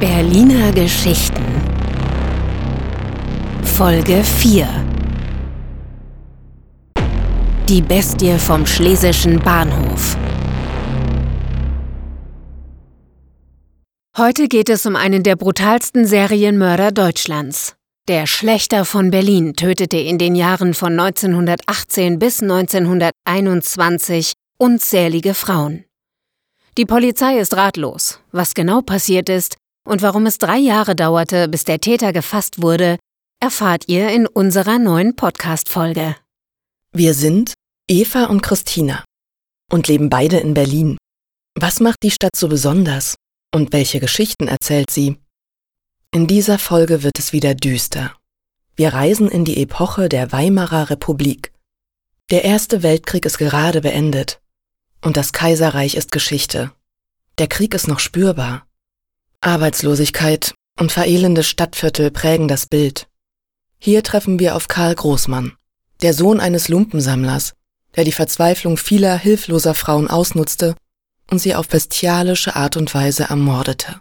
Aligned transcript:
Berliner 0.00 0.70
Geschichten 0.70 1.44
Folge 3.64 4.22
4 4.22 4.68
Die 7.68 7.82
Bestie 7.82 8.38
vom 8.38 8.64
Schlesischen 8.64 9.40
Bahnhof 9.40 10.16
Heute 14.16 14.46
geht 14.46 14.68
es 14.68 14.86
um 14.86 14.94
einen 14.94 15.24
der 15.24 15.34
brutalsten 15.34 16.06
Serienmörder 16.06 16.92
Deutschlands. 16.92 17.74
Der 18.06 18.28
Schlechter 18.28 18.84
von 18.84 19.10
Berlin 19.10 19.54
tötete 19.54 19.96
in 19.96 20.18
den 20.18 20.36
Jahren 20.36 20.74
von 20.74 20.92
1918 20.92 22.20
bis 22.20 22.40
1921 22.40 24.34
unzählige 24.58 25.34
Frauen. 25.34 25.86
Die 26.76 26.86
Polizei 26.86 27.40
ist 27.40 27.56
ratlos. 27.56 28.20
Was 28.30 28.54
genau 28.54 28.80
passiert 28.82 29.28
ist, 29.28 29.56
und 29.88 30.02
warum 30.02 30.26
es 30.26 30.38
drei 30.38 30.58
Jahre 30.58 30.94
dauerte, 30.94 31.48
bis 31.48 31.64
der 31.64 31.80
Täter 31.80 32.12
gefasst 32.12 32.60
wurde, 32.60 32.98
erfahrt 33.40 33.88
ihr 33.88 34.10
in 34.10 34.26
unserer 34.26 34.78
neuen 34.78 35.16
Podcast-Folge. 35.16 36.14
Wir 36.92 37.14
sind 37.14 37.54
Eva 37.88 38.26
und 38.26 38.42
Christina 38.42 39.04
und 39.72 39.88
leben 39.88 40.10
beide 40.10 40.38
in 40.38 40.54
Berlin. 40.54 40.98
Was 41.54 41.80
macht 41.80 42.02
die 42.02 42.10
Stadt 42.10 42.36
so 42.36 42.48
besonders 42.48 43.16
und 43.54 43.72
welche 43.72 43.98
Geschichten 43.98 44.46
erzählt 44.46 44.90
sie? 44.90 45.16
In 46.12 46.26
dieser 46.26 46.58
Folge 46.58 47.02
wird 47.02 47.18
es 47.18 47.32
wieder 47.32 47.54
düster. 47.54 48.14
Wir 48.76 48.92
reisen 48.92 49.28
in 49.28 49.44
die 49.44 49.60
Epoche 49.62 50.08
der 50.08 50.32
Weimarer 50.32 50.90
Republik. 50.90 51.52
Der 52.30 52.44
Erste 52.44 52.82
Weltkrieg 52.82 53.24
ist 53.24 53.38
gerade 53.38 53.80
beendet 53.80 54.40
und 55.02 55.16
das 55.16 55.32
Kaiserreich 55.32 55.94
ist 55.94 56.12
Geschichte. 56.12 56.72
Der 57.38 57.46
Krieg 57.46 57.74
ist 57.74 57.88
noch 57.88 58.00
spürbar. 58.00 58.67
Arbeitslosigkeit 59.40 60.54
und 60.78 60.92
verelende 60.92 61.42
Stadtviertel 61.42 62.10
prägen 62.10 62.48
das 62.48 62.66
Bild. 62.66 63.06
Hier 63.78 64.02
treffen 64.02 64.38
wir 64.38 64.56
auf 64.56 64.68
Karl 64.68 64.94
Großmann, 64.94 65.52
der 66.02 66.12
Sohn 66.12 66.40
eines 66.40 66.68
Lumpensammlers, 66.68 67.54
der 67.96 68.04
die 68.04 68.12
Verzweiflung 68.12 68.76
vieler 68.76 69.16
hilfloser 69.16 69.74
Frauen 69.74 70.08
ausnutzte 70.08 70.74
und 71.30 71.38
sie 71.38 71.54
auf 71.54 71.68
bestialische 71.68 72.56
Art 72.56 72.76
und 72.76 72.92
Weise 72.94 73.24
ermordete. 73.24 74.00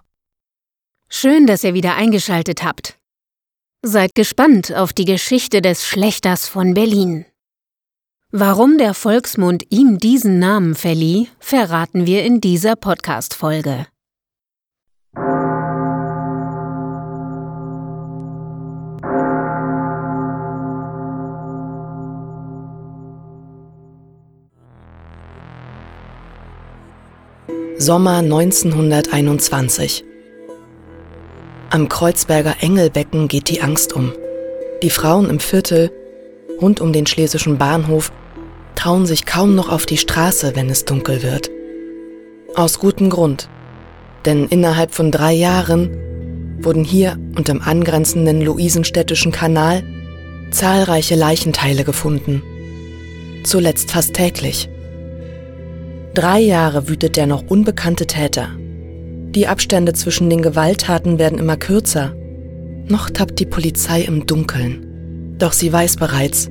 Schön, 1.09 1.45
dass 1.45 1.63
ihr 1.63 1.73
wieder 1.73 1.95
eingeschaltet 1.95 2.63
habt. 2.63 2.97
Seid 3.83 4.15
gespannt 4.15 4.73
auf 4.73 4.91
die 4.91 5.05
Geschichte 5.05 5.61
des 5.61 5.85
Schlechters 5.85 6.47
von 6.47 6.73
Berlin. 6.73 7.25
Warum 8.31 8.77
der 8.77 8.93
Volksmund 8.93 9.63
ihm 9.69 9.99
diesen 9.99 10.39
Namen 10.39 10.75
verlieh, 10.75 11.30
verraten 11.39 12.05
wir 12.05 12.23
in 12.23 12.41
dieser 12.41 12.75
Podcast-Folge. 12.75 13.88
Sommer 27.80 28.17
1921. 28.17 30.03
Am 31.70 31.88
Kreuzberger 31.88 32.56
Engelbecken 32.59 33.28
geht 33.28 33.50
die 33.50 33.61
Angst 33.61 33.94
um. 33.94 34.14
Die 34.81 34.89
Frauen 34.89 35.30
im 35.30 35.39
Viertel 35.39 35.92
rund 36.59 36.81
um 36.81 36.92
den 36.92 37.05
schlesischen 37.05 37.59
Bahnhof 37.59 38.11
trauen 38.73 39.05
sich 39.05 39.28
kaum 39.28 39.53
noch 39.53 39.70
auf 39.70 39.86
die 39.86 39.98
Straße, 39.98 40.55
wenn 40.55 40.72
es 40.72 40.86
dunkel 40.86 41.22
wird. 41.22 41.52
Aus 42.55 42.80
gutem 42.80 43.11
Grund. 43.11 43.48
Denn 44.25 44.48
innerhalb 44.48 44.95
von 44.95 45.11
drei 45.11 45.33
Jahren 45.33 46.58
wurden 46.59 46.83
hier 46.83 47.20
und 47.38 47.48
im 47.48 47.61
angrenzenden 47.61 48.42
Luisenstädtischen 48.42 49.31
Kanal 49.31 49.83
zahlreiche 50.50 51.14
Leichenteile 51.14 51.83
gefunden. 51.83 52.42
Zuletzt 53.43 53.92
fast 53.92 54.16
täglich. 54.16 54.67
Drei 56.17 56.39
Jahre 56.39 56.89
wütet 56.89 57.16
der 57.16 57.28
noch 57.28 57.44
unbekannte 57.48 58.08
Täter. 58.08 58.50
Die 58.58 59.45
Abstände 59.45 59.94
zwischen 59.94 60.32
den 60.32 60.42
Gewalttaten 60.42 61.20
werden 61.20 61.38
immer 61.38 61.58
kürzer. 61.58 62.16
Noch 62.88 63.11
tappt 63.11 63.38
die 63.38 63.45
Polizei 63.45 64.02
im 64.02 64.26
Dunkeln. 64.26 65.36
Doch 65.38 65.54
sie 65.54 65.72
weiß 65.72 65.98
bereits, 65.98 66.50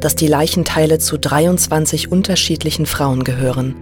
dass 0.00 0.16
die 0.16 0.26
Leichenteile 0.26 0.98
zu 0.98 1.18
23 1.18 2.10
unterschiedlichen 2.10 2.84
Frauen 2.84 3.22
gehören. 3.22 3.76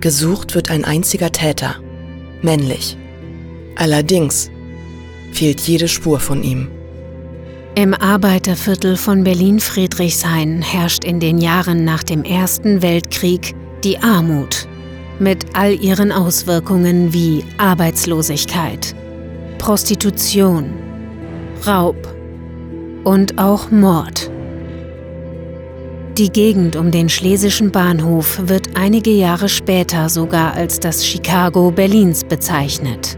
Gesucht 0.00 0.54
wird 0.54 0.70
ein 0.70 0.84
einziger 0.84 1.32
Täter, 1.32 1.74
männlich. 2.40 2.96
Allerdings 3.74 4.48
fehlt 5.32 5.60
jede 5.62 5.88
Spur 5.88 6.20
von 6.20 6.44
ihm. 6.44 6.68
Im 7.74 7.94
Arbeiterviertel 7.94 8.96
von 8.96 9.24
Berlin-Friedrichshain 9.24 10.62
herrscht 10.62 11.02
in 11.02 11.18
den 11.18 11.38
Jahren 11.38 11.82
nach 11.82 12.04
dem 12.04 12.22
Ersten 12.22 12.80
Weltkrieg 12.80 13.56
die 13.84 13.98
Armut 13.98 14.66
mit 15.18 15.46
all 15.54 15.72
ihren 15.80 16.12
Auswirkungen 16.12 17.12
wie 17.12 17.44
Arbeitslosigkeit, 17.58 18.94
Prostitution, 19.58 20.72
Raub 21.66 21.96
und 23.04 23.38
auch 23.38 23.70
Mord. 23.70 24.30
Die 26.16 26.30
Gegend 26.30 26.76
um 26.76 26.90
den 26.90 27.08
Schlesischen 27.08 27.70
Bahnhof 27.70 28.40
wird 28.44 28.76
einige 28.76 29.10
Jahre 29.10 29.48
später 29.48 30.08
sogar 30.08 30.54
als 30.54 30.80
das 30.80 31.06
Chicago 31.06 31.70
Berlins 31.70 32.24
bezeichnet. 32.24 33.16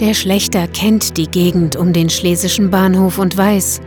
Der 0.00 0.14
Schlechter 0.14 0.68
kennt 0.68 1.16
die 1.16 1.26
Gegend 1.26 1.76
um 1.76 1.92
den 1.92 2.10
Schlesischen 2.10 2.70
Bahnhof 2.70 3.18
und 3.18 3.36
weiß, 3.36 3.80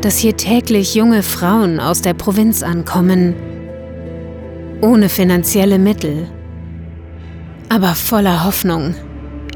dass 0.00 0.18
hier 0.18 0.36
täglich 0.36 0.94
junge 0.94 1.22
Frauen 1.22 1.78
aus 1.78 2.02
der 2.02 2.14
Provinz 2.14 2.62
ankommen, 2.62 3.34
ohne 4.82 5.08
finanzielle 5.08 5.78
Mittel, 5.78 6.28
aber 7.68 7.94
voller 7.94 8.44
Hoffnung, 8.44 8.94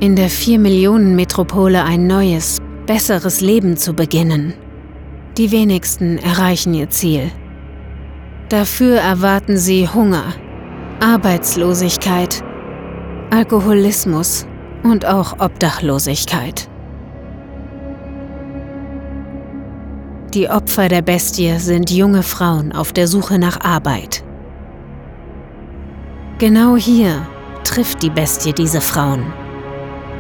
in 0.01 0.17
der 0.17 0.31
4-Millionen-Metropole 0.31 1.85
ein 1.85 2.07
neues, 2.07 2.59
besseres 2.87 3.41
Leben 3.41 3.77
zu 3.77 3.93
beginnen. 3.93 4.55
Die 5.37 5.51
wenigsten 5.51 6.17
erreichen 6.19 6.73
ihr 6.73 6.89
Ziel. 6.89 7.31
Dafür 8.49 8.97
erwarten 8.99 9.59
sie 9.59 9.89
Hunger, 9.89 10.33
Arbeitslosigkeit, 11.01 12.43
Alkoholismus 13.31 14.47
und 14.83 15.05
auch 15.05 15.41
Obdachlosigkeit. 15.41 16.71
Die 20.33 20.49
Opfer 20.49 20.89
der 20.89 21.03
Bestie 21.03 21.59
sind 21.59 21.91
junge 21.91 22.23
Frauen 22.23 22.73
auf 22.73 22.93
der 22.93 23.09
Suche 23.09 23.39
nach 23.39 23.61
Arbeit. 23.61 24.23
Genau 26.39 26.77
hier 26.77 27.27
trifft 27.65 28.03
die 28.03 28.11
Bestie 28.11 28.53
diese 28.53 28.83
Frauen. 28.83 29.33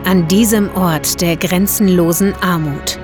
An 0.06 0.26
diesem 0.28 0.74
Ort 0.74 1.20
der 1.20 1.36
grenzenlosen 1.36 2.32
Armut. 2.40 2.98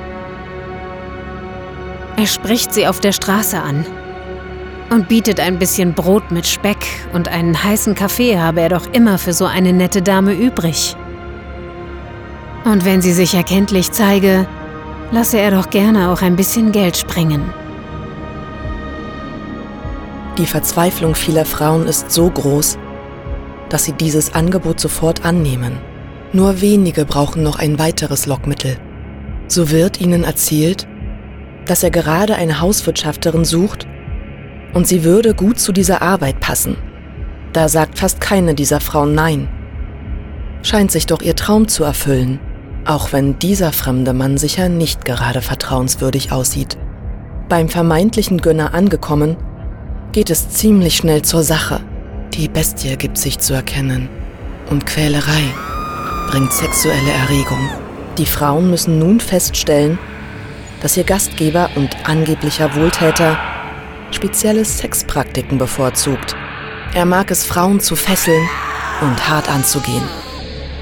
Er 2.17 2.27
spricht 2.27 2.73
sie 2.73 2.87
auf 2.87 3.01
der 3.01 3.13
Straße 3.13 3.61
an 3.61 3.85
und 4.89 5.09
bietet 5.09 5.41
ein 5.41 5.59
bisschen 5.59 5.93
Brot 5.93 6.31
mit 6.31 6.47
Speck 6.47 6.87
und 7.13 7.29
einen 7.29 7.63
heißen 7.63 7.95
Kaffee 7.95 8.39
habe 8.39 8.63
er 8.63 8.71
doch 8.71 8.87
immer 8.95 9.19
für 9.19 9.35
so 9.35 9.45
eine 9.45 9.75
nette 9.75 10.01
Dame 10.01 10.33
übrig. 10.33 10.97
Und 12.65 12.87
wenn 12.87 13.03
sie 13.03 13.13
sich 13.13 13.35
erkenntlich 13.35 13.93
zeige, 13.93 14.47
lasse 15.11 15.39
er 15.39 15.51
doch 15.51 15.69
gerne 15.69 16.09
auch 16.09 16.23
ein 16.23 16.37
bisschen 16.37 16.73
Geld 16.73 16.97
springen. 16.97 17.43
Die 20.39 20.47
Verzweiflung 20.47 21.15
vieler 21.15 21.45
Frauen 21.45 21.87
ist 21.87 22.11
so 22.11 22.31
groß, 22.31 22.79
dass 23.73 23.85
sie 23.85 23.93
dieses 23.93 24.35
Angebot 24.35 24.79
sofort 24.79 25.25
annehmen. 25.25 25.79
Nur 26.35 26.61
wenige 26.61 27.07
brauchen 27.07 27.43
noch 27.43 27.59
ein 27.59 27.79
weiteres 27.79 28.27
Lockmittel. 28.27 28.77
So 29.49 29.71
wird 29.71 29.99
ihnen 29.99 30.25
erzählt, 30.25 30.87
dass 31.65 31.83
er 31.83 31.91
gerade 31.91 32.35
eine 32.35 32.61
Hauswirtschafterin 32.61 33.47
sucht 33.47 33.87
und 34.75 34.87
sie 34.87 35.05
würde 35.05 35.35
gut 35.35 35.59
zu 35.59 35.73
dieser 35.73 36.03
Arbeit 36.03 36.39
passen. 36.41 36.77
Da 37.55 37.69
sagt 37.71 37.99
fast 37.99 38.21
keine 38.21 38.55
dieser 38.55 38.81
Frauen 38.81 39.15
Nein. 39.15 39.49
Scheint 40.63 40.91
sich 40.91 41.07
doch 41.07 41.23
ihr 41.23 41.35
Traum 41.35 41.67
zu 41.67 41.83
erfüllen, 41.83 42.41
auch 42.85 43.13
wenn 43.13 43.39
dieser 43.39 43.73
fremde 43.73 44.13
Mann 44.13 44.37
sicher 44.37 44.69
nicht 44.69 45.07
gerade 45.07 45.41
vertrauenswürdig 45.41 46.31
aussieht. 46.31 46.77
Beim 47.49 47.71
vermeintlichen 47.71 48.39
Gönner 48.39 48.75
angekommen, 48.75 49.37
geht 50.13 50.29
es 50.29 50.51
ziemlich 50.51 50.97
schnell 50.97 51.23
zur 51.23 51.43
Sache. 51.43 51.81
Die 52.35 52.49
Bestie 52.49 52.97
gibt 52.97 53.19
sich 53.19 53.39
zu 53.41 53.53
erkennen. 53.53 54.09
Und 54.71 54.87
Quälerei 54.87 55.45
bringt 56.31 56.51
sexuelle 56.51 57.11
Erregung. 57.11 57.69
Die 58.17 58.25
Frauen 58.25 58.71
müssen 58.71 58.99
nun 58.99 59.21
feststellen, 59.21 59.99
dass 60.81 60.97
ihr 60.97 61.05
Gastgeber 61.05 61.69
und 61.75 61.95
angeblicher 62.09 62.75
Wohltäter 62.75 63.39
spezielle 64.13 64.65
Sexpraktiken 64.65 65.59
bevorzugt. 65.59 66.35
Er 66.95 67.05
mag 67.05 67.31
es, 67.31 67.45
Frauen 67.45 67.81
zu 67.81 67.97
fesseln 67.97 68.49
und 69.03 69.29
hart 69.29 69.51
anzugehen. 69.51 70.09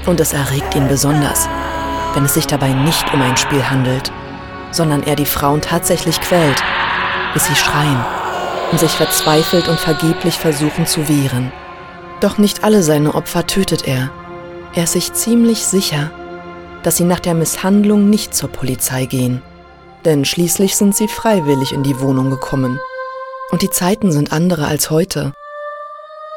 Und 0.05 0.21
es 0.21 0.31
erregt 0.31 0.73
ihn 0.73 0.87
besonders, 0.87 1.49
wenn 2.13 2.23
es 2.23 2.35
sich 2.35 2.47
dabei 2.47 2.69
nicht 2.69 3.13
um 3.13 3.21
ein 3.21 3.35
Spiel 3.35 3.69
handelt, 3.69 4.09
sondern 4.71 5.03
er 5.03 5.17
die 5.17 5.25
Frauen 5.25 5.59
tatsächlich 5.59 6.21
quält, 6.21 6.63
bis 7.33 7.45
sie 7.45 7.55
schreien 7.55 7.99
und 8.71 8.79
sich 8.79 8.91
verzweifelt 8.91 9.67
und 9.67 9.79
vergeblich 9.79 10.35
versuchen 10.35 10.85
zu 10.85 11.07
wehren. 11.09 11.51
Doch 12.21 12.37
nicht 12.37 12.63
alle 12.63 12.83
seine 12.83 13.15
Opfer 13.15 13.47
tötet 13.47 13.87
er. 13.87 14.09
Er 14.73 14.83
ist 14.83 14.93
sich 14.93 15.13
ziemlich 15.13 15.65
sicher, 15.65 16.11
dass 16.83 16.97
sie 16.97 17.03
nach 17.03 17.19
der 17.19 17.33
Misshandlung 17.33 18.09
nicht 18.09 18.33
zur 18.33 18.49
Polizei 18.49 19.05
gehen. 19.05 19.41
Denn 20.05 20.25
schließlich 20.25 20.75
sind 20.77 20.95
sie 20.95 21.07
freiwillig 21.07 21.73
in 21.73 21.83
die 21.83 21.99
Wohnung 21.99 22.29
gekommen. 22.29 22.79
Und 23.51 23.61
die 23.61 23.69
Zeiten 23.69 24.11
sind 24.11 24.31
andere 24.31 24.65
als 24.65 24.89
heute. 24.89 25.33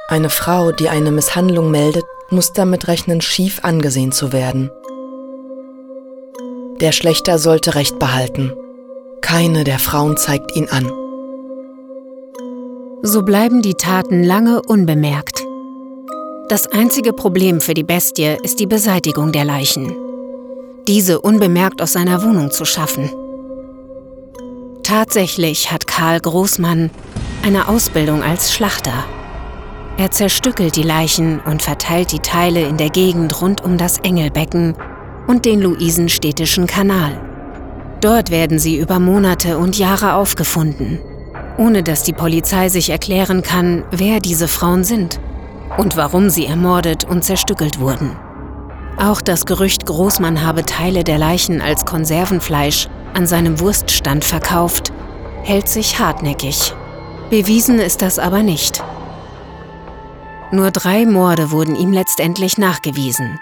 Eine 0.08 0.30
Frau, 0.30 0.72
die 0.72 0.88
eine 0.88 1.10
Misshandlung 1.10 1.70
meldet, 1.70 2.04
muss 2.28 2.52
damit 2.52 2.88
rechnen, 2.88 3.20
schief 3.20 3.60
angesehen 3.62 4.12
zu 4.12 4.32
werden. 4.32 4.70
Der 6.80 6.92
Schlechter 6.92 7.38
sollte 7.38 7.74
Recht 7.74 7.98
behalten. 7.98 8.52
Keine 9.20 9.64
der 9.64 9.78
Frauen 9.78 10.16
zeigt 10.16 10.54
ihn 10.56 10.68
an. 10.68 10.90
So 13.06 13.20
bleiben 13.20 13.60
die 13.60 13.74
Taten 13.74 14.24
lange 14.24 14.62
unbemerkt. 14.62 15.44
Das 16.48 16.66
einzige 16.66 17.12
Problem 17.12 17.60
für 17.60 17.74
die 17.74 17.82
Bestie 17.82 18.38
ist 18.42 18.60
die 18.60 18.66
Beseitigung 18.66 19.30
der 19.30 19.44
Leichen. 19.44 19.94
Diese 20.88 21.20
unbemerkt 21.20 21.82
aus 21.82 21.92
seiner 21.92 22.22
Wohnung 22.22 22.50
zu 22.50 22.64
schaffen. 22.64 23.10
Tatsächlich 24.82 25.70
hat 25.70 25.86
Karl 25.86 26.18
Großmann 26.18 26.88
eine 27.44 27.68
Ausbildung 27.68 28.22
als 28.22 28.54
Schlachter. 28.54 29.04
Er 29.98 30.10
zerstückelt 30.10 30.74
die 30.74 30.82
Leichen 30.82 31.40
und 31.40 31.60
verteilt 31.60 32.10
die 32.10 32.20
Teile 32.20 32.62
in 32.62 32.78
der 32.78 32.88
Gegend 32.88 33.42
rund 33.42 33.62
um 33.62 33.76
das 33.76 33.98
Engelbecken 33.98 34.76
und 35.26 35.44
den 35.44 35.60
Luisenstädtischen 35.60 36.66
Kanal. 36.66 37.20
Dort 38.00 38.30
werden 38.30 38.58
sie 38.58 38.78
über 38.78 38.98
Monate 38.98 39.58
und 39.58 39.78
Jahre 39.78 40.14
aufgefunden, 40.14 41.00
ohne 41.56 41.82
dass 41.82 42.02
die 42.02 42.12
Polizei 42.12 42.68
sich 42.68 42.90
erklären 42.90 43.42
kann, 43.42 43.84
wer 43.90 44.20
diese 44.20 44.48
Frauen 44.48 44.84
sind 44.84 45.20
und 45.76 45.96
warum 45.96 46.30
sie 46.30 46.46
ermordet 46.46 47.04
und 47.04 47.24
zerstückelt 47.24 47.80
wurden. 47.80 48.16
Auch 48.96 49.20
das 49.20 49.46
Gerücht, 49.46 49.86
Großmann 49.86 50.44
habe 50.44 50.64
Teile 50.64 51.04
der 51.04 51.18
Leichen 51.18 51.60
als 51.60 51.84
Konservenfleisch 51.84 52.88
an 53.12 53.26
seinem 53.26 53.60
Wurststand 53.60 54.24
verkauft, 54.24 54.92
hält 55.42 55.68
sich 55.68 55.98
hartnäckig. 55.98 56.74
Bewiesen 57.30 57.78
ist 57.78 58.02
das 58.02 58.18
aber 58.18 58.42
nicht. 58.42 58.82
Nur 60.52 60.70
drei 60.70 61.06
Morde 61.06 61.50
wurden 61.50 61.74
ihm 61.74 61.92
letztendlich 61.92 62.58
nachgewiesen. 62.58 63.40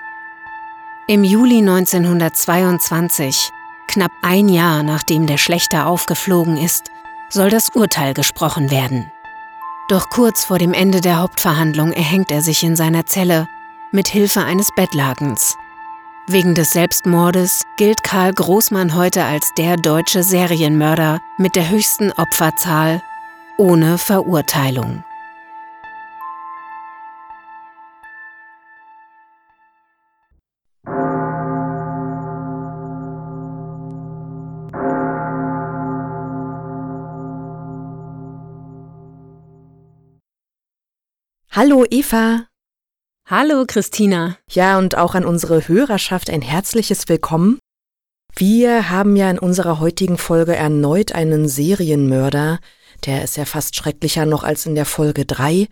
Im 1.09 1.25
Juli 1.25 1.59
1922, 1.59 3.51
knapp 3.89 4.13
ein 4.23 4.49
Jahr 4.49 4.83
nachdem 4.83 5.27
der 5.27 5.37
Schlechter 5.37 5.87
aufgeflogen 5.87 6.57
ist, 6.57 6.92
soll 7.33 7.51
das 7.51 7.71
Urteil 7.71 8.15
gesprochen 8.15 8.71
werden. 8.71 9.11
Doch 9.89 10.11
kurz 10.11 10.45
vor 10.45 10.59
dem 10.59 10.73
Ende 10.73 11.01
der 11.01 11.19
Hauptverhandlung 11.19 11.93
erhängt 11.93 12.31
er 12.31 12.43
sich 12.43 12.63
in 12.63 12.77
seiner 12.77 13.07
Zelle 13.07 13.49
mit 13.91 14.09
Hilfe 14.09 14.43
eines 14.43 14.71
Bettlagens. 14.75 15.57
Wegen 16.29 16.55
des 16.55 16.71
Selbstmordes 16.71 17.65
gilt 17.77 18.05
Karl 18.05 18.33
Großmann 18.33 18.95
heute 18.95 19.25
als 19.25 19.53
der 19.59 19.77
deutsche 19.77 20.23
Serienmörder 20.23 21.21
mit 21.37 21.57
der 21.57 21.69
höchsten 21.69 22.13
Opferzahl 22.13 23.03
ohne 23.59 23.99
Verurteilung. 23.99 25.05
Hallo 41.55 41.85
Eva. 41.91 42.47
Hallo 43.27 43.67
Christina. 43.69 44.39
Ja, 44.49 44.79
und 44.79 44.97
auch 44.97 45.15
an 45.15 45.27
unsere 45.27 45.69
Hörerschaft 45.69 46.31
ein 46.31 46.41
herzliches 46.41 47.11
Willkommen. 47.11 47.59
Wir 48.35 48.89
haben 48.89 49.17
ja 49.17 49.31
in 49.31 49.39
unserer 49.39 49.79
heutigen 49.79 50.17
Folge 50.17 50.57
erneut 50.57 51.13
einen 51.13 51.49
Serienmörder. 51.49 52.59
Der 53.05 53.23
ist 53.23 53.37
ja 53.37 53.45
fast 53.45 53.77
schrecklicher 53.77 54.25
noch 54.25 54.45
als 54.45 54.65
in 54.65 54.75
der 54.75 54.87
Folge 54.87 55.27
3. 55.27 55.69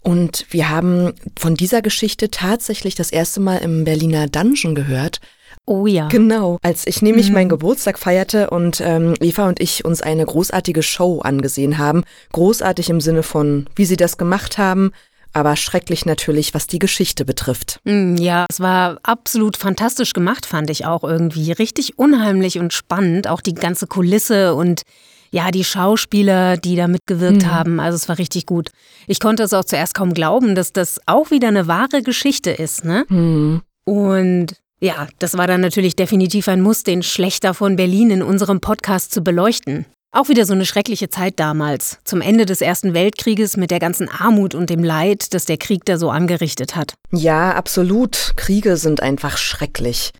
Und 0.00 0.44
wir 0.50 0.68
haben 0.68 1.14
von 1.38 1.54
dieser 1.54 1.80
Geschichte 1.80 2.30
tatsächlich 2.30 2.94
das 2.94 3.10
erste 3.10 3.40
Mal 3.40 3.60
im 3.60 3.84
Berliner 3.84 4.26
Dungeon 4.26 4.74
gehört. 4.74 5.22
Oh 5.68 5.86
ja. 5.86 6.08
Genau, 6.08 6.58
als 6.62 6.86
ich 6.86 7.02
nämlich 7.02 7.28
mhm. 7.28 7.34
meinen 7.34 7.48
Geburtstag 7.50 7.98
feierte 7.98 8.48
und 8.48 8.80
ähm, 8.80 9.14
Eva 9.20 9.46
und 9.48 9.60
ich 9.60 9.84
uns 9.84 10.00
eine 10.00 10.24
großartige 10.24 10.82
Show 10.82 11.20
angesehen 11.20 11.76
haben. 11.76 12.04
Großartig 12.32 12.88
im 12.88 13.02
Sinne 13.02 13.22
von, 13.22 13.68
wie 13.76 13.84
sie 13.84 13.98
das 13.98 14.16
gemacht 14.16 14.56
haben, 14.56 14.92
aber 15.34 15.56
schrecklich 15.56 16.06
natürlich, 16.06 16.54
was 16.54 16.68
die 16.68 16.78
Geschichte 16.78 17.26
betrifft. 17.26 17.80
Mm, 17.84 18.16
ja, 18.16 18.46
es 18.48 18.60
war 18.60 18.98
absolut 19.02 19.58
fantastisch 19.58 20.14
gemacht, 20.14 20.46
fand 20.46 20.70
ich 20.70 20.86
auch 20.86 21.04
irgendwie. 21.04 21.52
Richtig 21.52 21.98
unheimlich 21.98 22.58
und 22.58 22.72
spannend, 22.72 23.28
auch 23.28 23.42
die 23.42 23.54
ganze 23.54 23.86
Kulisse 23.86 24.54
und 24.54 24.82
ja, 25.30 25.50
die 25.50 25.64
Schauspieler, 25.64 26.56
die 26.56 26.76
da 26.76 26.88
mitgewirkt 26.88 27.42
mhm. 27.42 27.50
haben. 27.50 27.80
Also 27.80 27.96
es 27.96 28.08
war 28.08 28.16
richtig 28.16 28.46
gut. 28.46 28.70
Ich 29.06 29.20
konnte 29.20 29.42
es 29.42 29.52
auch 29.52 29.66
zuerst 29.66 29.92
kaum 29.92 30.14
glauben, 30.14 30.54
dass 30.54 30.72
das 30.72 30.98
auch 31.04 31.30
wieder 31.30 31.48
eine 31.48 31.66
wahre 31.66 32.02
Geschichte 32.02 32.50
ist, 32.50 32.86
ne? 32.86 33.04
Mhm. 33.10 33.60
Und 33.84 34.56
ja, 34.80 35.08
das 35.18 35.36
war 35.36 35.46
dann 35.46 35.60
natürlich 35.60 35.96
definitiv 35.96 36.48
ein 36.48 36.60
Muss, 36.60 36.84
den 36.84 37.02
Schlechter 37.02 37.54
von 37.54 37.76
Berlin 37.76 38.10
in 38.10 38.22
unserem 38.22 38.60
Podcast 38.60 39.12
zu 39.12 39.22
beleuchten. 39.22 39.86
Auch 40.10 40.28
wieder 40.28 40.46
so 40.46 40.54
eine 40.54 40.64
schreckliche 40.64 41.10
Zeit 41.10 41.38
damals, 41.38 41.98
zum 42.04 42.22
Ende 42.22 42.46
des 42.46 42.62
Ersten 42.62 42.94
Weltkrieges 42.94 43.58
mit 43.58 43.70
der 43.70 43.78
ganzen 43.78 44.08
Armut 44.08 44.54
und 44.54 44.70
dem 44.70 44.82
Leid, 44.82 45.34
das 45.34 45.44
der 45.44 45.58
Krieg 45.58 45.84
da 45.84 45.98
so 45.98 46.10
angerichtet 46.10 46.76
hat. 46.76 46.94
Ja, 47.12 47.52
absolut. 47.52 48.32
Kriege 48.36 48.78
sind 48.78 49.02
einfach 49.02 49.36
schrecklich. 49.36 50.12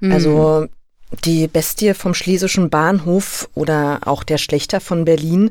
Mhm. 0.00 0.12
Also 0.12 0.66
die 1.24 1.46
Bestie 1.46 1.92
vom 1.92 2.14
Schlesischen 2.14 2.70
Bahnhof 2.70 3.48
oder 3.54 4.00
auch 4.06 4.24
der 4.24 4.38
Schlechter 4.38 4.80
von 4.80 5.04
Berlin, 5.04 5.50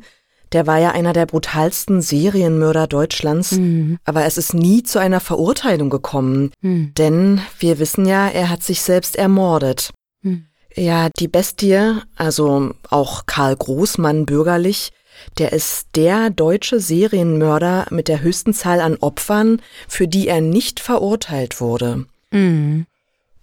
der 0.54 0.68
war 0.68 0.80
ja 0.80 0.92
einer 0.92 1.14
der 1.14 1.26
brutalsten 1.26 2.02
Serienmörder 2.02 2.88
Deutschlands, 2.88 3.54
mhm. 3.54 4.00
aber 4.06 4.26
es 4.26 4.38
ist 4.38 4.54
nie 4.54 4.84
zu 4.84 5.00
einer 5.00 5.20
Verurteilung 5.20 5.90
gekommen, 5.90 6.52
mhm. 6.62 6.94
denn 6.98 7.42
wir 7.60 7.80
wissen 7.80 8.06
ja, 8.06 8.28
er 8.28 8.50
hat 8.50 8.64
sich 8.64 8.82
selbst 8.82 9.16
ermordet. 9.16 9.92
Mhm. 10.22 10.46
Ja, 10.76 11.10
die 11.20 11.28
Bestie, 11.28 12.02
also 12.16 12.72
auch 12.90 13.26
Karl 13.26 13.56
Großmann 13.56 14.26
bürgerlich, 14.26 14.92
der 15.40 15.52
ist 15.52 15.88
der 15.96 16.30
deutsche 16.30 16.80
Serienmörder 16.80 17.88
mit 17.90 18.08
der 18.08 18.22
höchsten 18.22 18.54
Zahl 18.54 18.80
an 18.82 18.98
Opfern, 18.98 19.62
für 19.88 20.08
die 20.08 20.28
er 20.28 20.42
nicht 20.42 20.80
verurteilt 20.80 21.60
wurde. 21.60 22.06
Mhm. 22.32 22.86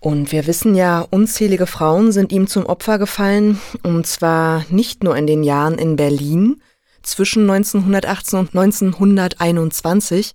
Und 0.00 0.32
wir 0.32 0.46
wissen 0.46 0.75
ja, 0.75 1.00
unzählige 1.00 1.66
Frauen 1.66 2.12
sind 2.12 2.30
ihm 2.30 2.46
zum 2.46 2.66
Opfer 2.66 2.99
gefallen, 2.99 3.58
und 3.82 4.06
zwar 4.06 4.64
nicht 4.68 5.02
nur 5.02 5.16
in 5.16 5.26
den 5.26 5.42
Jahren 5.42 5.78
in 5.78 5.96
Berlin 5.96 6.61
zwischen 7.04 7.49
1918 7.49 8.38
und 8.38 8.54
1921, 8.54 10.32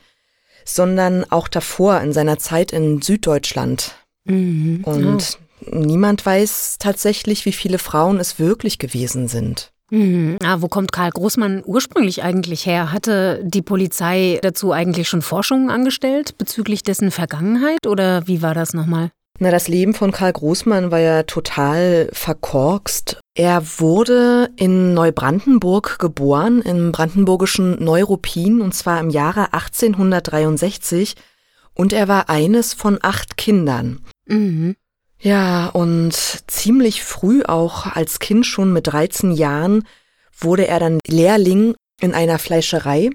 sondern 0.66 1.30
auch 1.32 1.48
davor 1.48 2.00
in 2.02 2.14
seiner 2.14 2.38
Zeit 2.38 2.72
in 2.72 3.02
Süddeutschland. 3.02 3.96
Mhm. 4.26 4.82
Und 4.84 5.38
oh 5.66 5.76
niemand 5.76 6.26
weiß 6.26 6.78
tatsächlich, 6.80 7.46
wie 7.46 7.52
viele 7.52 7.80
Frauen 7.80 8.20
es 8.20 8.40
wirklich 8.40 8.80
gewesen 8.80 9.28
sind. 9.28 9.72
Mhm. 9.92 10.38
Ah, 10.44 10.58
wo 10.60 10.68
kommt 10.68 10.92
Karl 10.92 11.10
Großmann 11.12 11.64
ursprünglich 11.66 12.24
eigentlich 12.24 12.66
her? 12.66 12.92
Hatte 12.92 13.42
die 13.44 13.64
Polizei 13.64 14.40
dazu 14.42 14.72
eigentlich 14.72 15.10
schon 15.10 15.22
Forschungen 15.22 15.70
angestellt 15.70 16.38
bezüglich 16.38 16.84
dessen 16.84 17.12
Vergangenheit 17.12 17.88
oder 17.88 18.28
wie 18.28 18.42
war 18.42 18.54
das 18.54 18.74
nochmal? 18.74 19.10
Na, 19.42 19.52
das 19.52 19.70
Leben 19.70 19.94
von 19.94 20.12
Karl 20.12 20.34
Großmann 20.34 20.92
war 20.92 21.00
ja 21.00 21.24
total 21.24 22.10
verkorkst. 22.12 23.22
Er 23.36 23.64
wurde 23.80 24.50
in 24.58 24.94
Neubrandenburg 24.94 25.98
geboren, 25.98 26.62
im 26.62 26.92
brandenburgischen 26.92 27.82
Neuruppin, 27.82 28.60
und 28.60 28.76
zwar 28.76 29.00
im 29.00 29.10
Jahre 29.10 29.54
1863. 29.54 31.16
Und 31.74 31.94
er 31.94 32.10
war 32.10 32.30
eines 32.30 32.74
von 32.74 33.00
acht 33.02 33.38
Kindern. 33.38 34.02
Mhm. 34.26 34.76
Ja, 35.22 35.68
und 35.68 36.14
ziemlich 36.48 37.02
früh 37.04 37.42
auch 37.44 37.86
als 37.86 38.20
Kind 38.20 38.46
schon 38.46 38.74
mit 38.74 38.88
13 38.88 39.32
Jahren 39.32 39.88
wurde 40.38 40.68
er 40.68 40.82
dann 40.82 41.00
Lehrling 41.08 41.76
in 42.02 42.14
einer 42.14 42.40
Fleischerei. 42.40 43.10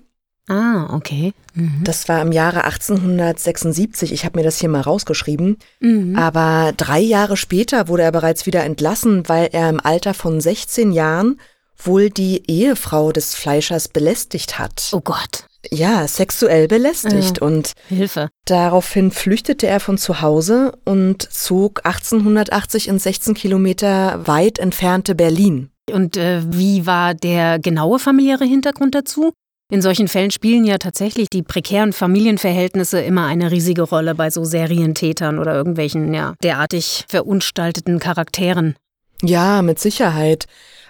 Ah, 0.48 0.94
okay. 0.94 1.32
Mhm. 1.54 1.80
Das 1.84 2.08
war 2.08 2.20
im 2.20 2.32
Jahre 2.32 2.64
1876. 2.64 4.12
Ich 4.12 4.24
habe 4.24 4.38
mir 4.38 4.44
das 4.44 4.58
hier 4.58 4.68
mal 4.68 4.80
rausgeschrieben. 4.82 5.58
Mhm. 5.80 6.16
Aber 6.16 6.72
drei 6.76 7.00
Jahre 7.00 7.36
später 7.36 7.88
wurde 7.88 8.02
er 8.02 8.12
bereits 8.12 8.46
wieder 8.46 8.62
entlassen, 8.64 9.28
weil 9.28 9.48
er 9.52 9.70
im 9.70 9.80
Alter 9.80 10.12
von 10.14 10.40
16 10.40 10.92
Jahren 10.92 11.40
wohl 11.82 12.10
die 12.10 12.42
Ehefrau 12.50 13.10
des 13.12 13.34
Fleischers 13.34 13.88
belästigt 13.88 14.58
hat. 14.58 14.90
Oh 14.92 15.00
Gott. 15.00 15.46
ja, 15.70 16.06
sexuell 16.06 16.68
belästigt 16.68 17.38
Ja. 17.40 17.46
und 17.46 17.72
Hilfe. 17.88 18.28
daraufhin 18.44 19.10
flüchtete 19.10 19.66
er 19.66 19.80
von 19.80 19.96
zu 19.98 20.20
Hause 20.20 20.72
und 20.84 21.22
zog 21.32 21.80
1880 21.86 22.88
ins 22.88 23.02
16 23.04 23.34
Kilometer 23.34 24.26
weit 24.26 24.58
entfernte 24.58 25.14
Berlin. 25.14 25.70
Und 25.90 26.16
äh, 26.16 26.42
wie 26.46 26.86
war 26.86 27.14
der 27.14 27.58
genaue 27.58 27.98
familiäre 27.98 28.44
Hintergrund 28.44 28.94
dazu? 28.94 29.32
In 29.70 29.80
solchen 29.80 30.08
Fällen 30.08 30.30
spielen 30.30 30.64
ja 30.64 30.76
tatsächlich 30.78 31.30
die 31.30 31.42
prekären 31.42 31.92
Familienverhältnisse 31.92 33.00
immer 33.00 33.26
eine 33.26 33.50
riesige 33.50 33.82
Rolle 33.82 34.14
bei 34.14 34.28
so 34.30 34.44
Serientätern 34.44 35.38
oder 35.38 35.54
irgendwelchen, 35.54 36.12
ja, 36.12 36.34
derartig 36.42 37.04
verunstalteten 37.08 37.98
Charakteren. 37.98 38.76
Ja, 39.22 39.62
mit 39.62 39.78
Sicherheit. 39.78 40.46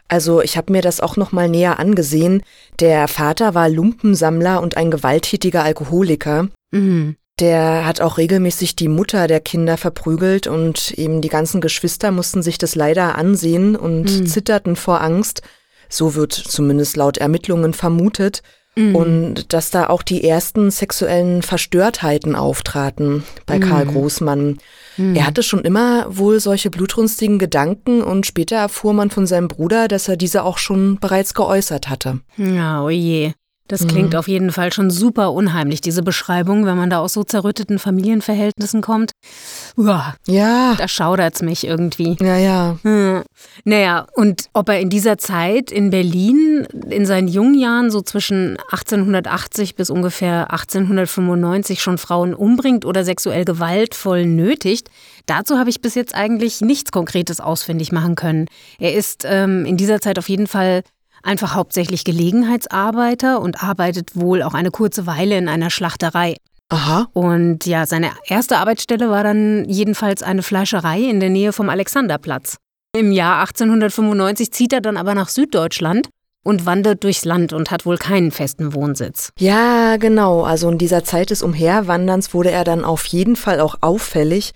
Also 0.09 0.43
ich 0.43 0.57
habe 0.57 0.73
mir 0.73 0.83
das 0.83 1.01
auch 1.01 1.17
noch 1.17 1.31
mal 1.31 1.49
näher 1.49 1.79
angesehen. 1.79 2.43
Der 2.81 3.07
Vater 3.07 3.55
war 3.55 3.69
Lumpensammler 3.69 4.61
und 4.61 4.77
ein 4.77 4.91
gewalttätiger 4.91 5.63
Alkoholiker. 5.63 6.49
Mhm. 6.73 7.17
Der 7.41 7.87
hat 7.87 8.01
auch 8.01 8.19
regelmäßig 8.19 8.77
die 8.77 8.89
Mutter 8.89 9.27
der 9.29 9.41
Kinder 9.41 9.77
verprügelt 9.77 10.47
und 10.47 10.93
eben 10.93 11.21
die 11.21 11.29
ganzen 11.29 11.61
Geschwister 11.61 12.11
mussten 12.11 12.43
sich 12.43 12.59
das 12.59 12.75
leider 12.75 13.17
ansehen 13.17 13.77
und 13.77 14.05
Mhm. 14.21 14.27
zitterten 14.27 14.77
vor 14.77 15.01
Angst. 15.01 15.43
So 15.89 16.15
wird 16.17 16.33
zumindest 16.33 16.97
laut 16.97 17.19
Ermittlungen 17.19 17.73
vermutet. 17.73 18.43
Mhm. 18.77 18.97
Und 18.97 19.53
dass 19.53 19.71
da 19.71 19.89
auch 19.89 20.03
die 20.03 20.25
ersten 20.25 20.71
sexuellen 20.71 21.43
Verstörtheiten 21.43 22.35
auftraten 22.35 23.23
bei 23.47 23.59
Karl 23.59 23.85
Mhm. 23.85 23.91
Großmann. 23.93 24.59
Mhm. 24.97 25.15
Er 25.17 25.27
hatte 25.27 25.43
schon 25.43 25.61
immer 25.61 26.07
wohl 26.09 26.41
solche 26.41 26.71
blutrünstigen 26.71 27.39
Gedanken 27.39 28.03
und 28.03 28.27
später 28.27 28.57
erfuhr 28.57 28.93
man 28.93 29.11
von 29.11 29.27
seinem 29.27 29.49
Bruder, 29.49 29.89
dass 29.89 30.09
er 30.09 30.17
diese 30.17 30.45
auch 30.45 30.59
schon 30.59 30.99
bereits 30.99 31.35
geäußert 31.35 31.89
hatte. 31.89 32.21
Ja, 32.37 32.83
oje. 32.83 33.35
Das 33.67 33.87
klingt 33.87 34.13
Mhm. 34.13 34.19
auf 34.19 34.29
jeden 34.29 34.53
Fall 34.53 34.73
schon 34.75 34.91
super 34.91 35.33
unheimlich, 35.33 35.81
diese 35.81 36.03
Beschreibung, 36.03 36.67
wenn 36.67 36.77
man 36.77 36.91
da 36.91 36.99
aus 36.99 37.15
so 37.15 37.25
zerrütteten 37.25 37.79
Familienverhältnissen 37.79 38.83
kommt. 38.83 39.13
Uah, 39.77 40.15
Ja, 40.27 40.75
da 40.77 40.87
schaudert's 40.87 41.41
mich 41.41 41.67
irgendwie. 41.67 42.17
ja, 42.21 42.37
ja. 42.37 42.77
Hm. 42.83 43.23
Naja, 43.65 44.07
und 44.15 44.49
ob 44.53 44.69
er 44.69 44.81
in 44.81 44.91
dieser 44.91 45.17
Zeit 45.17 45.71
in 45.73 45.89
Berlin 45.89 46.67
in 46.91 47.07
seinen 47.07 47.27
jungen 47.29 47.55
Jahren, 47.59 47.91
so 47.91 48.03
zwischen 48.03 48.59
1880 48.71 49.77
bis 49.77 49.89
ungefähr 49.89 50.53
1895, 50.53 51.81
schon 51.81 51.97
Frauen 51.99 52.35
umbringt 52.35 52.85
oder 52.85 53.03
sexuell 53.05 53.45
gewaltvoll 53.47 54.27
nötigt, 54.27 54.91
dazu 55.27 55.59
habe 55.59 55.71
ich 55.71 55.81
bis 55.81 55.95
jetzt 55.95 56.15
eigentlich 56.15 56.61
nichts 56.61 56.93
Konkretes 56.93 57.41
ausfindig 57.41 57.93
machen 57.93 58.15
können. 58.15 58.47
Er 58.79 58.95
ist 58.95 59.25
ähm, 59.27 59.65
in 59.65 59.77
dieser 59.79 60.01
Zeit 60.03 60.19
auf 60.19 60.29
jeden 60.29 60.47
Fall 60.47 60.83
einfach 61.25 61.55
hauptsächlich 61.55 62.05
Gelegenheitsarbeiter 62.05 63.41
und 63.41 63.63
arbeitet 63.63 64.15
wohl 64.15 64.43
auch 64.43 64.55
eine 64.55 64.71
kurze 64.71 65.07
Weile 65.07 65.37
in 65.39 65.49
einer 65.49 65.71
Schlachterei. 65.71 66.37
Aha. 66.69 67.09
Und 67.13 67.67
ja, 67.67 67.87
seine 67.87 68.11
erste 68.27 68.59
Arbeitsstelle 68.59 69.11
war 69.11 69.23
dann 69.23 69.65
jedenfalls 69.69 70.23
eine 70.23 70.43
Fleischerei 70.43 71.01
in 71.01 71.21
der 71.21 71.31
Nähe 71.31 71.53
vom 71.53 71.69
Alexanderplatz. 71.69 72.57
Im 72.97 73.13
Jahr 73.13 73.41
1895 73.41 74.53
zieht 74.53 74.73
er 74.73 74.81
dann 74.81 74.97
aber 74.97 75.15
nach 75.15 75.29
Süddeutschland 75.29 76.09
und 76.45 76.67
wandert 76.67 77.03
durchs 77.03 77.25
Land 77.25 77.53
und 77.53 77.71
hat 77.71 77.87
wohl 77.87 77.97
keinen 77.97 78.31
festen 78.31 78.75
Wohnsitz. 78.75 79.31
Ja, 79.39 79.97
genau. 79.97 80.45
Also 80.45 80.71
in 80.71 80.79
dieser 80.79 81.03
Zeit 81.03 81.31
des 81.31 81.43
Umherwanderns 81.43 82.35
wurde 82.35 82.51
er 82.51 82.65
dann 82.65 82.85
auf 82.85 83.05
jeden 83.07 83.35
Fall 83.35 83.61
auch 83.61 83.77
auffällig 83.81 84.53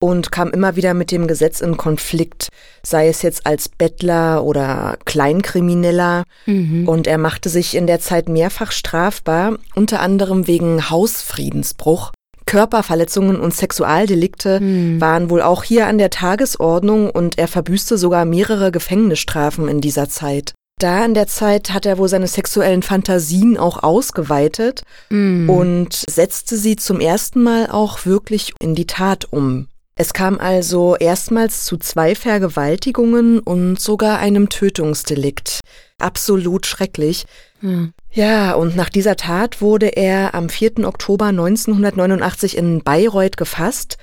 und 0.00 0.30
kam 0.32 0.50
immer 0.50 0.76
wieder 0.76 0.94
mit 0.94 1.10
dem 1.10 1.26
Gesetz 1.26 1.60
in 1.60 1.76
Konflikt, 1.76 2.48
sei 2.82 3.08
es 3.08 3.22
jetzt 3.22 3.46
als 3.46 3.68
Bettler 3.68 4.44
oder 4.44 4.96
Kleinkrimineller. 5.04 6.24
Und 6.46 7.06
er 7.06 7.18
machte 7.18 7.48
sich 7.48 7.74
in 7.74 7.86
der 7.86 8.00
Zeit 8.00 8.28
mehrfach 8.28 8.72
strafbar, 8.72 9.56
unter 9.74 10.00
anderem 10.00 10.46
wegen 10.46 10.88
Hausfriedensbruch. 10.90 12.12
Körperverletzungen 12.46 13.38
und 13.38 13.54
Sexualdelikte 13.54 14.60
Mhm. 14.60 15.00
waren 15.00 15.28
wohl 15.30 15.42
auch 15.42 15.64
hier 15.64 15.86
an 15.86 15.98
der 15.98 16.08
Tagesordnung 16.10 17.10
und 17.10 17.36
er 17.38 17.46
verbüßte 17.48 17.98
sogar 17.98 18.24
mehrere 18.24 18.72
Gefängnisstrafen 18.72 19.68
in 19.68 19.80
dieser 19.82 20.08
Zeit. 20.08 20.54
Da 20.80 21.04
in 21.04 21.12
der 21.12 21.26
Zeit 21.26 21.70
hat 21.74 21.84
er 21.86 21.98
wohl 21.98 22.08
seine 22.08 22.28
sexuellen 22.28 22.82
Fantasien 22.82 23.58
auch 23.58 23.82
ausgeweitet 23.82 24.82
Mhm. 25.10 25.50
und 25.50 26.04
setzte 26.08 26.56
sie 26.56 26.76
zum 26.76 27.00
ersten 27.00 27.42
Mal 27.42 27.66
auch 27.70 28.06
wirklich 28.06 28.54
in 28.60 28.74
die 28.74 28.86
Tat 28.86 29.26
um. 29.30 29.66
Es 30.00 30.12
kam 30.12 30.38
also 30.38 30.94
erstmals 30.94 31.64
zu 31.64 31.76
zwei 31.76 32.14
Vergewaltigungen 32.14 33.40
und 33.40 33.80
sogar 33.80 34.20
einem 34.20 34.48
Tötungsdelikt. 34.48 35.58
Absolut 35.98 36.66
schrecklich. 36.66 37.26
Ja. 37.60 37.88
Ja, 38.12 38.52
und 38.54 38.76
nach 38.76 38.90
dieser 38.90 39.16
Tat 39.16 39.60
wurde 39.60 39.88
er 39.88 40.36
am 40.36 40.50
4. 40.50 40.86
Oktober 40.86 41.26
1989 41.26 42.56
in 42.56 42.84
Bayreuth 42.84 43.36
gefasst 43.36 43.98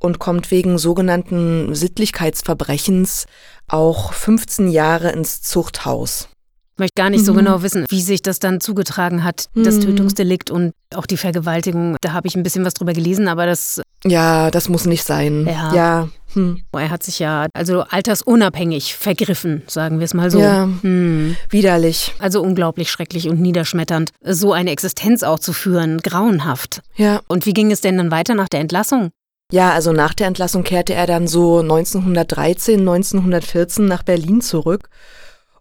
und 0.00 0.18
kommt 0.18 0.50
wegen 0.50 0.78
sogenannten 0.78 1.76
Sittlichkeitsverbrechens 1.76 3.26
auch 3.68 4.12
15 4.14 4.68
Jahre 4.68 5.12
ins 5.12 5.42
Zuchthaus. 5.42 6.28
Ich 6.76 6.78
möchte 6.78 6.92
gar 7.00 7.08
nicht 7.08 7.24
so 7.24 7.32
Mhm. 7.32 7.38
genau 7.38 7.62
wissen, 7.62 7.86
wie 7.88 8.02
sich 8.02 8.20
das 8.20 8.38
dann 8.38 8.60
zugetragen 8.60 9.24
hat, 9.24 9.46
das 9.54 9.76
Mhm. 9.76 9.80
Tötungsdelikt 9.80 10.50
und 10.50 10.72
auch 10.94 11.06
die 11.06 11.16
Vergewaltigung. 11.16 11.96
Da 12.02 12.12
habe 12.12 12.28
ich 12.28 12.36
ein 12.36 12.42
bisschen 12.42 12.66
was 12.66 12.74
drüber 12.74 12.92
gelesen, 12.92 13.28
aber 13.28 13.46
das, 13.46 13.80
Ja, 14.04 14.50
das 14.50 14.68
muss 14.68 14.84
nicht 14.84 15.02
sein. 15.02 15.46
Ja. 15.46 15.74
Ja. 15.74 16.08
Hm. 16.34 16.60
er 16.74 16.90
hat 16.90 17.02
sich 17.02 17.18
ja 17.18 17.46
also 17.54 17.80
altersunabhängig 17.88 18.94
vergriffen, 18.94 19.62
sagen 19.68 20.00
wir 20.00 20.04
es 20.04 20.12
mal 20.12 20.30
so. 20.30 20.38
Ja. 20.38 20.68
Hm. 20.82 21.34
Widerlich. 21.48 22.14
Also 22.18 22.42
unglaublich 22.42 22.90
schrecklich 22.90 23.30
und 23.30 23.40
niederschmetternd. 23.40 24.10
So 24.22 24.52
eine 24.52 24.70
Existenz 24.70 25.22
auch 25.22 25.38
zu 25.38 25.54
führen, 25.54 26.02
grauenhaft. 26.02 26.82
Ja. 26.96 27.22
Und 27.26 27.46
wie 27.46 27.54
ging 27.54 27.72
es 27.72 27.80
denn 27.80 27.96
dann 27.96 28.10
weiter 28.10 28.34
nach 28.34 28.48
der 28.50 28.60
Entlassung? 28.60 29.12
Ja, 29.50 29.70
also 29.72 29.92
nach 29.92 30.12
der 30.12 30.26
Entlassung 30.26 30.62
kehrte 30.62 30.92
er 30.92 31.06
dann 31.06 31.26
so 31.26 31.62
1913, 31.62 32.80
1914 32.80 33.86
nach 33.86 34.02
Berlin 34.02 34.42
zurück 34.42 34.90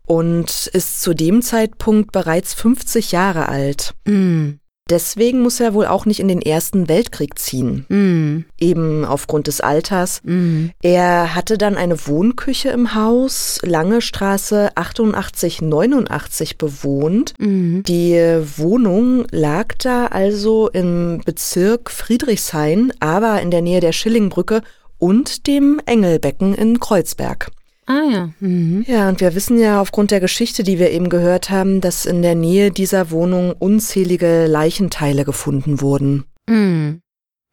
und 0.05 0.67
ist 0.67 1.01
zu 1.01 1.13
dem 1.13 1.41
Zeitpunkt 1.41 2.11
bereits 2.11 2.53
50 2.53 3.11
Jahre 3.11 3.49
alt. 3.49 3.93
Mm, 4.05 4.53
Deswegen 4.87 5.41
muss 5.41 5.59
er 5.59 5.73
wohl 5.73 5.87
auch 5.87 6.05
nicht 6.05 6.19
in 6.19 6.27
den 6.27 6.43
Ersten 6.43 6.87
Weltkrieg 6.87 7.39
ziehen, 7.39 7.87
mm, 7.89 8.45
eben 8.59 9.03
aufgrund 9.03 9.47
des 9.47 9.59
Alters. 9.59 10.21
mm. 10.23 10.67
Er 10.83 11.33
hatte 11.33 11.57
dann 11.57 11.75
eine 11.75 12.05
Wohnküche 12.05 12.69
im 12.69 12.93
Haus, 12.93 13.59
Lange 13.63 14.01
Straße 14.01 14.69
88, 14.75 15.63
89 15.63 16.59
bewohnt. 16.59 17.33
Mm. 17.39 17.81
Die 17.81 18.13
Wohnung 18.57 19.25
lag 19.31 19.73
da 19.79 20.05
also 20.05 20.69
im 20.69 21.19
Bezirk 21.25 21.89
Friedrichshain, 21.89 22.93
aber 22.99 23.41
in 23.41 23.49
der 23.49 23.63
Nähe 23.63 23.79
der 23.79 23.91
Schillingbrücke 23.91 24.61
und 24.99 25.47
dem 25.47 25.81
Engelbecken 25.87 26.53
in 26.53 26.79
Kreuzberg. 26.79 27.49
Ah 27.87 28.01
ja. 28.11 28.29
Mhm. 28.39 28.83
Ja, 28.87 29.09
und 29.09 29.21
wir 29.21 29.35
wissen 29.35 29.59
ja 29.59 29.79
aufgrund 29.79 30.09
der 30.11 30.19
Geschichte, 30.19 30.63
die 30.63 30.79
wir 30.79 30.89
eben 30.91 31.09
gehört 31.09 31.49
haben, 31.51 31.81
dass 31.81 32.05
in 32.05 32.21
der 32.23 32.33
Nähe 32.35 32.71
dieser 32.71 33.11
Wohnung 33.11 33.53
unzählige 33.57 34.47
Leichenteile 34.47 35.23
gefunden 35.23 35.81
wurden. 35.81 36.25
Mm. 36.49 36.99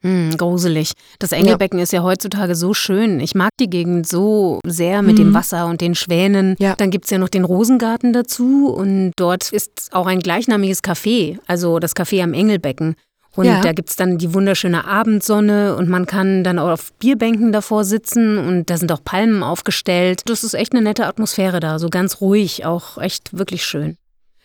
Mm, 0.05 0.31
gruselig. 0.37 0.91
Das 1.19 1.31
Engelbecken 1.31 1.79
ist 1.79 1.93
ja 1.93 2.03
heutzutage 2.03 2.55
so 2.55 2.73
schön. 2.73 3.19
Ich 3.21 3.35
mag 3.35 3.51
die 3.59 3.69
Gegend 3.69 4.05
so 4.07 4.59
sehr 4.65 5.01
mit 5.01 5.17
dem 5.17 5.29
Mhm. 5.29 5.33
Wasser 5.33 5.67
und 5.67 5.79
den 5.79 5.95
Schwänen. 5.95 6.55
Ja. 6.59 6.75
Dann 6.75 6.89
gibt's 6.91 7.09
ja 7.09 7.17
noch 7.19 7.29
den 7.29 7.45
Rosengarten 7.45 8.11
dazu 8.11 8.67
und 8.75 9.13
dort 9.15 9.53
ist 9.53 9.89
auch 9.93 10.07
ein 10.07 10.19
gleichnamiges 10.19 10.83
Café, 10.83 11.37
also 11.47 11.79
das 11.79 11.95
Café 11.95 12.21
am 12.21 12.33
Engelbecken. 12.33 12.95
Und 13.35 13.45
Ja. 13.45 13.61
da 13.61 13.71
gibt's 13.71 13.95
dann 13.95 14.17
die 14.19 14.33
wunderschöne 14.33 14.85
Abendsonne 14.85 15.75
und 15.75 15.89
man 15.89 16.05
kann 16.05 16.43
dann 16.43 16.59
auch 16.59 16.69
auf 16.69 16.93
Bierbänken 16.99 17.51
davor 17.51 17.83
sitzen 17.83 18.37
und 18.37 18.69
da 18.69 18.77
sind 18.77 18.91
auch 18.91 19.03
Palmen 19.03 19.41
aufgestellt. 19.41 20.21
Das 20.25 20.43
ist 20.43 20.53
echt 20.53 20.73
eine 20.73 20.83
nette 20.83 21.07
Atmosphäre 21.07 21.59
da, 21.59 21.79
so 21.79 21.89
ganz 21.89 22.21
ruhig, 22.21 22.65
auch 22.65 22.97
echt 22.99 23.35
wirklich 23.35 23.65
schön. 23.65 23.97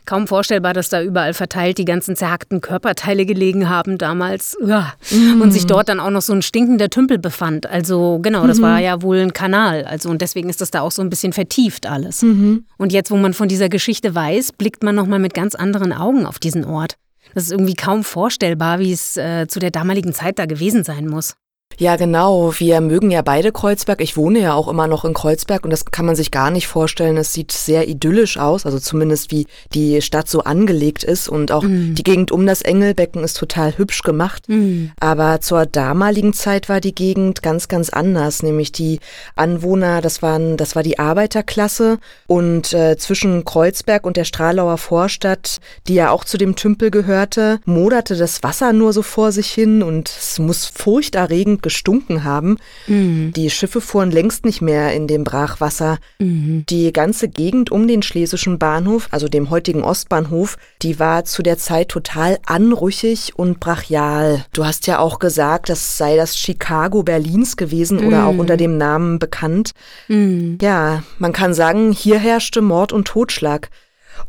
Kaum 0.06 0.26
vorstellbar, 0.26 0.72
dass 0.72 0.88
da 0.88 1.02
überall 1.02 1.34
verteilt 1.34 1.76
die 1.76 1.84
ganzen 1.84 2.16
zerhackten 2.16 2.62
Körperteile 2.62 3.26
gelegen 3.26 3.68
haben 3.68 3.98
damals. 3.98 4.56
Uah. 4.58 4.94
Und 5.38 5.52
sich 5.52 5.66
dort 5.66 5.90
dann 5.90 6.00
auch 6.00 6.08
noch 6.08 6.22
so 6.22 6.32
ein 6.32 6.40
stinkender 6.40 6.88
Tümpel 6.88 7.18
befand. 7.18 7.66
Also 7.66 8.18
genau, 8.22 8.46
das 8.46 8.62
war 8.62 8.78
ja 8.78 9.02
wohl 9.02 9.18
ein 9.18 9.34
Kanal. 9.34 9.84
Also 9.84 10.08
und 10.08 10.22
deswegen 10.22 10.48
ist 10.48 10.62
das 10.62 10.70
da 10.70 10.80
auch 10.80 10.92
so 10.92 11.02
ein 11.02 11.10
bisschen 11.10 11.34
vertieft 11.34 11.84
alles. 11.84 12.22
Mhm. 12.22 12.64
Und 12.78 12.94
jetzt, 12.94 13.10
wo 13.10 13.18
man 13.18 13.34
von 13.34 13.48
dieser 13.48 13.68
Geschichte 13.68 14.14
weiß, 14.14 14.52
blickt 14.52 14.82
man 14.82 14.94
nochmal 14.94 15.18
mit 15.18 15.34
ganz 15.34 15.54
anderen 15.54 15.92
Augen 15.92 16.24
auf 16.24 16.38
diesen 16.38 16.64
Ort. 16.64 16.96
Das 17.34 17.44
ist 17.44 17.52
irgendwie 17.52 17.74
kaum 17.74 18.04
vorstellbar, 18.04 18.78
wie 18.78 18.92
es 18.92 19.16
äh, 19.16 19.46
zu 19.48 19.58
der 19.60 19.70
damaligen 19.70 20.12
Zeit 20.12 20.38
da 20.38 20.46
gewesen 20.46 20.84
sein 20.84 21.06
muss. 21.06 21.34
Ja, 21.80 21.94
genau. 21.94 22.52
Wir 22.58 22.80
mögen 22.80 23.12
ja 23.12 23.22
beide 23.22 23.52
Kreuzberg. 23.52 24.00
Ich 24.00 24.16
wohne 24.16 24.40
ja 24.40 24.54
auch 24.54 24.66
immer 24.66 24.88
noch 24.88 25.04
in 25.04 25.14
Kreuzberg 25.14 25.62
und 25.62 25.70
das 25.70 25.84
kann 25.84 26.06
man 26.06 26.16
sich 26.16 26.32
gar 26.32 26.50
nicht 26.50 26.66
vorstellen. 26.66 27.16
Es 27.16 27.32
sieht 27.32 27.52
sehr 27.52 27.88
idyllisch 27.88 28.36
aus, 28.36 28.66
also 28.66 28.80
zumindest 28.80 29.30
wie 29.30 29.46
die 29.74 30.02
Stadt 30.02 30.28
so 30.28 30.40
angelegt 30.40 31.04
ist 31.04 31.28
und 31.28 31.52
auch 31.52 31.62
mm. 31.62 31.94
die 31.94 32.02
Gegend 32.02 32.32
um 32.32 32.46
das 32.46 32.62
Engelbecken 32.62 33.22
ist 33.22 33.36
total 33.36 33.78
hübsch 33.78 34.02
gemacht. 34.02 34.48
Mm. 34.48 34.86
Aber 34.98 35.40
zur 35.40 35.66
damaligen 35.66 36.32
Zeit 36.32 36.68
war 36.68 36.80
die 36.80 36.96
Gegend 36.96 37.44
ganz, 37.44 37.68
ganz 37.68 37.90
anders. 37.90 38.42
Nämlich 38.42 38.72
die 38.72 38.98
Anwohner, 39.36 40.00
das 40.00 40.20
waren, 40.20 40.56
das 40.56 40.74
war 40.74 40.82
die 40.82 40.98
Arbeiterklasse 40.98 41.98
und 42.26 42.72
äh, 42.72 42.96
zwischen 42.96 43.44
Kreuzberg 43.44 44.04
und 44.04 44.16
der 44.16 44.24
Stralauer 44.24 44.78
Vorstadt, 44.78 45.58
die 45.86 45.94
ja 45.94 46.10
auch 46.10 46.24
zu 46.24 46.38
dem 46.38 46.56
Tümpel 46.56 46.90
gehörte, 46.90 47.60
moderte 47.66 48.16
das 48.16 48.42
Wasser 48.42 48.72
nur 48.72 48.92
so 48.92 49.02
vor 49.02 49.30
sich 49.30 49.52
hin 49.52 49.84
und 49.84 50.08
es 50.08 50.40
muss 50.40 50.66
furchterregend 50.66 51.57
gestunken 51.62 52.24
haben. 52.24 52.56
Mhm. 52.86 53.32
Die 53.34 53.50
Schiffe 53.50 53.80
fuhren 53.80 54.10
längst 54.10 54.44
nicht 54.44 54.60
mehr 54.60 54.92
in 54.94 55.06
dem 55.06 55.24
Brachwasser. 55.24 55.98
Mhm. 56.18 56.64
Die 56.68 56.92
ganze 56.92 57.28
Gegend 57.28 57.70
um 57.70 57.86
den 57.88 58.02
Schlesischen 58.02 58.58
Bahnhof, 58.58 59.08
also 59.10 59.28
dem 59.28 59.50
heutigen 59.50 59.82
Ostbahnhof, 59.82 60.56
die 60.82 60.98
war 60.98 61.24
zu 61.24 61.42
der 61.42 61.58
Zeit 61.58 61.88
total 61.88 62.38
anrüchig 62.46 63.32
und 63.36 63.60
brachial. 63.60 64.44
Du 64.52 64.64
hast 64.64 64.86
ja 64.86 64.98
auch 64.98 65.18
gesagt, 65.18 65.68
das 65.68 65.96
sei 65.96 66.16
das 66.16 66.36
Chicago 66.36 67.02
Berlins 67.02 67.56
gewesen 67.56 68.04
oder 68.04 68.26
auch 68.26 68.32
mhm. 68.32 68.40
unter 68.40 68.56
dem 68.56 68.76
Namen 68.76 69.18
bekannt. 69.18 69.72
Mhm. 70.08 70.58
Ja, 70.60 71.02
man 71.18 71.32
kann 71.32 71.54
sagen, 71.54 71.92
hier 71.92 72.18
herrschte 72.18 72.62
Mord 72.62 72.92
und 72.92 73.06
Totschlag. 73.06 73.70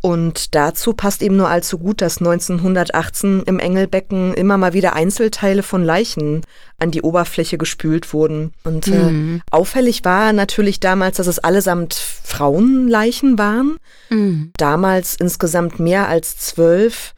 Und 0.02 0.56
dazu 0.56 0.94
passt 0.94 1.22
eben 1.22 1.38
nur 1.38 1.50
allzu 1.50 1.78
gut, 1.78 2.02
dass 2.02 2.20
1918 2.20 3.44
im 3.46 3.60
Engelbecken 3.60 4.34
immer 4.34 4.58
mal 4.58 4.74
wieder 4.74 4.94
Einzelteile 4.94 5.64
von 5.64 5.84
Leichen 5.84 6.42
an 6.78 6.92
die 6.92 7.02
Oberfläche 7.02 7.58
gespült 7.58 8.14
wurden. 8.14 8.54
Und 8.64 8.88
mhm. 8.88 9.42
äh, 9.46 9.52
auffällig 9.52 10.06
war 10.06 10.34
natürlich 10.34 10.80
damals, 10.80 11.18
dass 11.18 11.28
es 11.28 11.40
allesamt 11.40 11.94
Frauenleichen 11.94 13.38
waren. 13.38 13.78
Mhm. 14.10 14.52
Damals 14.58 15.16
insgesamt 15.16 15.80
mehr 15.80 16.08
als 16.08 16.38
zwölf. 16.38 17.14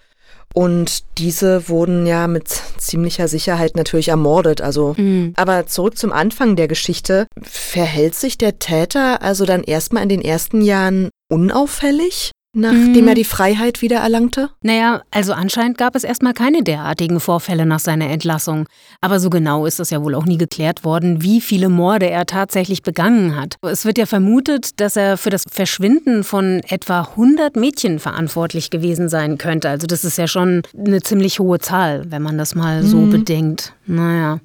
Und 0.53 1.03
diese 1.17 1.69
wurden 1.69 2.05
ja 2.05 2.27
mit 2.27 2.49
ziemlicher 2.77 3.27
Sicherheit 3.27 3.75
natürlich 3.75 4.09
ermordet. 4.09 4.61
Also, 4.61 4.95
mhm. 4.97 5.33
aber 5.37 5.67
zurück 5.67 5.97
zum 5.97 6.11
Anfang 6.11 6.55
der 6.55 6.67
Geschichte. 6.67 7.27
Verhält 7.41 8.15
sich 8.15 8.37
der 8.37 8.59
Täter 8.59 9.21
also 9.21 9.45
dann 9.45 9.63
erstmal 9.63 10.03
in 10.03 10.09
den 10.09 10.21
ersten 10.21 10.61
Jahren 10.61 11.09
unauffällig? 11.29 12.31
Nachdem 12.53 13.07
er 13.07 13.13
mhm. 13.13 13.15
die 13.15 13.23
Freiheit 13.23 13.81
wieder 13.81 13.97
erlangte? 13.97 14.49
Naja, 14.61 15.01
also 15.11 15.33
anscheinend 15.33 15.77
gab 15.77 15.95
es 15.95 16.03
erstmal 16.03 16.33
keine 16.33 16.63
derartigen 16.63 17.19
Vorfälle 17.19 17.65
nach 17.65 17.79
seiner 17.79 18.09
Entlassung. 18.09 18.67
Aber 18.99 19.19
so 19.19 19.29
genau 19.29 19.65
ist 19.65 19.79
es 19.79 19.89
ja 19.89 20.03
wohl 20.03 20.15
auch 20.15 20.25
nie 20.25 20.37
geklärt 20.37 20.83
worden, 20.83 21.21
wie 21.21 21.41
viele 21.41 21.69
Morde 21.69 22.09
er 22.09 22.25
tatsächlich 22.25 22.83
begangen 22.83 23.39
hat. 23.39 23.55
Es 23.61 23.85
wird 23.85 23.97
ja 23.97 24.05
vermutet, 24.05 24.79
dass 24.79 24.95
er 24.95 25.17
für 25.17 25.29
das 25.29 25.43
Verschwinden 25.49 26.23
von 26.23 26.61
etwa 26.67 27.01
100 27.01 27.55
Mädchen 27.55 27.99
verantwortlich 27.99 28.69
gewesen 28.69 29.09
sein 29.09 29.37
könnte. 29.37 29.69
Also 29.69 29.87
das 29.87 30.03
ist 30.03 30.17
ja 30.17 30.27
schon 30.27 30.63
eine 30.77 31.01
ziemlich 31.01 31.39
hohe 31.39 31.59
Zahl, 31.59 32.03
wenn 32.09 32.21
man 32.21 32.37
das 32.37 32.55
mal 32.55 32.83
so 32.83 32.97
mhm. 32.97 33.11
bedenkt. 33.11 33.73
Naja. 33.85 34.39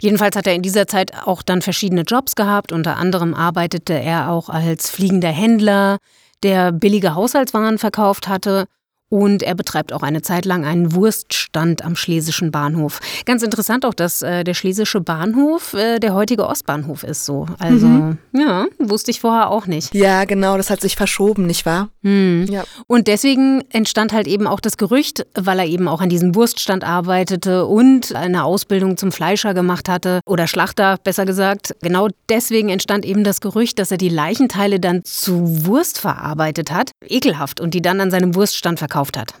Jedenfalls 0.00 0.36
hat 0.36 0.46
er 0.46 0.54
in 0.54 0.62
dieser 0.62 0.86
Zeit 0.86 1.12
auch 1.26 1.42
dann 1.42 1.62
verschiedene 1.62 2.02
Jobs 2.02 2.34
gehabt. 2.34 2.72
Unter 2.72 2.96
anderem 2.96 3.34
arbeitete 3.34 3.94
er 3.94 4.30
auch 4.30 4.48
als 4.48 4.90
fliegender 4.90 5.30
Händler, 5.30 5.98
der 6.42 6.72
billige 6.72 7.14
Haushaltswaren 7.14 7.78
verkauft 7.78 8.28
hatte 8.28 8.66
und 9.08 9.42
er 9.42 9.54
betreibt 9.54 9.92
auch 9.92 10.02
eine 10.02 10.22
Zeit 10.22 10.44
lang 10.44 10.64
einen 10.64 10.94
Wurststand 10.94 11.84
am 11.84 11.94
Schlesischen 11.96 12.50
Bahnhof. 12.50 13.00
Ganz 13.24 13.42
interessant 13.42 13.84
auch, 13.84 13.94
dass 13.94 14.22
äh, 14.22 14.42
der 14.42 14.54
Schlesische 14.54 15.00
Bahnhof 15.00 15.74
äh, 15.74 15.98
der 16.00 16.14
heutige 16.14 16.46
Ostbahnhof 16.46 17.04
ist 17.04 17.24
so. 17.24 17.46
Also, 17.58 17.86
mhm. 17.86 18.18
ja, 18.32 18.66
wusste 18.78 19.10
ich 19.12 19.20
vorher 19.20 19.50
auch 19.50 19.66
nicht. 19.66 19.94
Ja, 19.94 20.24
genau, 20.24 20.56
das 20.56 20.70
hat 20.70 20.80
sich 20.80 20.96
verschoben, 20.96 21.46
nicht 21.46 21.66
wahr? 21.66 21.88
Mhm. 22.02 22.46
Ja. 22.50 22.64
Und 22.88 23.06
deswegen 23.06 23.62
entstand 23.70 24.12
halt 24.12 24.26
eben 24.26 24.46
auch 24.46 24.60
das 24.60 24.76
Gerücht, 24.76 25.24
weil 25.34 25.60
er 25.60 25.66
eben 25.66 25.86
auch 25.86 26.00
an 26.00 26.08
diesem 26.08 26.34
Wurststand 26.34 26.82
arbeitete 26.82 27.66
und 27.66 28.14
eine 28.14 28.44
Ausbildung 28.44 28.96
zum 28.96 29.12
Fleischer 29.12 29.54
gemacht 29.54 29.88
hatte 29.88 30.20
oder 30.26 30.48
Schlachter, 30.48 30.98
besser 31.02 31.24
gesagt. 31.26 31.76
Genau 31.80 32.08
deswegen 32.28 32.70
entstand 32.70 33.04
eben 33.04 33.22
das 33.22 33.40
Gerücht, 33.40 33.78
dass 33.78 33.92
er 33.92 33.98
die 33.98 34.08
Leichenteile 34.08 34.80
dann 34.80 35.04
zu 35.04 35.66
Wurst 35.66 36.00
verarbeitet 36.00 36.72
hat. 36.72 36.90
Ekelhaft. 37.06 37.60
Und 37.60 37.74
die 37.74 37.82
dann 37.82 38.00
an 38.00 38.10
seinem 38.10 38.34
Wurststand 38.34 38.78
verkauft 38.78 38.95
verkauft 38.96 39.18
hat. 39.18 39.34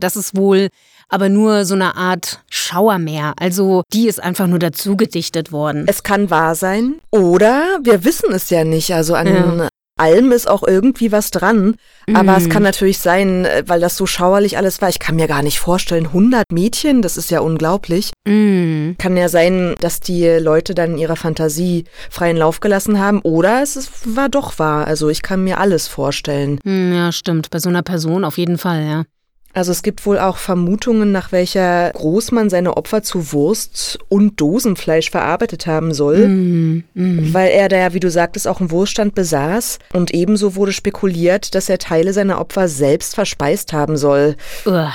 Das 0.00 0.16
ist 0.16 0.36
wohl 0.36 0.68
aber 1.08 1.28
nur 1.28 1.66
so 1.66 1.74
eine 1.74 1.94
Art 1.94 2.42
Schauermeer. 2.50 3.34
Also 3.38 3.82
die 3.92 4.08
ist 4.08 4.22
einfach 4.22 4.46
nur 4.46 4.58
dazu 4.58 4.96
gedichtet 4.96 5.52
worden. 5.52 5.84
Es 5.86 6.02
kann 6.02 6.30
wahr 6.30 6.54
sein. 6.54 7.00
Oder 7.10 7.78
wir 7.82 8.02
wissen 8.04 8.32
es 8.32 8.48
ja 8.48 8.64
nicht. 8.64 8.92
Also 8.94 9.14
an 9.14 9.26
ja. 9.26 9.68
Allem 9.98 10.32
ist 10.32 10.48
auch 10.48 10.62
irgendwie 10.62 11.12
was 11.12 11.30
dran. 11.30 11.76
Aber 12.12 12.32
mm. 12.32 12.36
es 12.36 12.48
kann 12.48 12.62
natürlich 12.62 12.98
sein, 12.98 13.44
äh, 13.44 13.62
weil 13.66 13.80
das 13.80 13.96
so 13.96 14.06
schauerlich 14.06 14.56
alles 14.56 14.82
war. 14.82 14.88
Ich 14.88 14.98
kann 14.98 15.16
mir 15.16 15.28
gar 15.28 15.42
nicht 15.42 15.58
vorstellen, 15.58 16.06
100 16.06 16.50
Mädchen, 16.50 17.02
das 17.02 17.16
ist 17.16 17.30
ja 17.30 17.40
unglaublich. 17.40 18.10
Mm. 18.26 18.92
Kann 18.98 19.16
ja 19.16 19.28
sein, 19.28 19.74
dass 19.80 20.00
die 20.00 20.26
Leute 20.26 20.74
dann 20.74 20.98
ihrer 20.98 21.16
Fantasie 21.16 21.84
freien 22.10 22.36
Lauf 22.36 22.60
gelassen 22.60 22.98
haben. 22.98 23.20
Oder 23.22 23.62
es 23.62 23.76
ist, 23.76 24.16
war 24.16 24.28
doch 24.28 24.58
wahr. 24.58 24.86
Also 24.86 25.08
ich 25.08 25.22
kann 25.22 25.44
mir 25.44 25.58
alles 25.58 25.88
vorstellen. 25.88 26.58
Mm, 26.64 26.92
ja, 26.92 27.12
stimmt. 27.12 27.50
Bei 27.50 27.58
so 27.58 27.68
einer 27.68 27.82
Person 27.82 28.24
auf 28.24 28.38
jeden 28.38 28.58
Fall, 28.58 28.84
ja. 28.84 29.04
Also 29.52 29.72
es 29.72 29.82
gibt 29.82 30.06
wohl 30.06 30.18
auch 30.18 30.38
Vermutungen, 30.38 31.12
nach 31.12 31.32
welcher 31.32 31.90
Großmann 31.90 32.50
seine 32.50 32.76
Opfer 32.76 33.02
zu 33.02 33.32
Wurst 33.32 33.98
und 34.08 34.40
Dosenfleisch 34.40 35.10
verarbeitet 35.10 35.66
haben 35.66 35.92
soll, 35.92 36.28
mm, 36.28 36.84
mm. 36.94 37.34
weil 37.34 37.50
er 37.50 37.68
da 37.68 37.76
ja, 37.76 37.94
wie 37.94 38.00
du 38.00 38.10
sagtest, 38.10 38.48
auch 38.48 38.60
einen 38.60 38.70
Wurststand 38.70 39.14
besaß. 39.14 39.78
Und 39.92 40.12
ebenso 40.14 40.54
wurde 40.56 40.72
spekuliert, 40.72 41.54
dass 41.54 41.68
er 41.68 41.78
Teile 41.78 42.12
seiner 42.12 42.40
Opfer 42.40 42.68
selbst 42.68 43.14
verspeist 43.14 43.72
haben 43.72 43.96
soll. 43.96 44.36
Uh, 44.66 44.88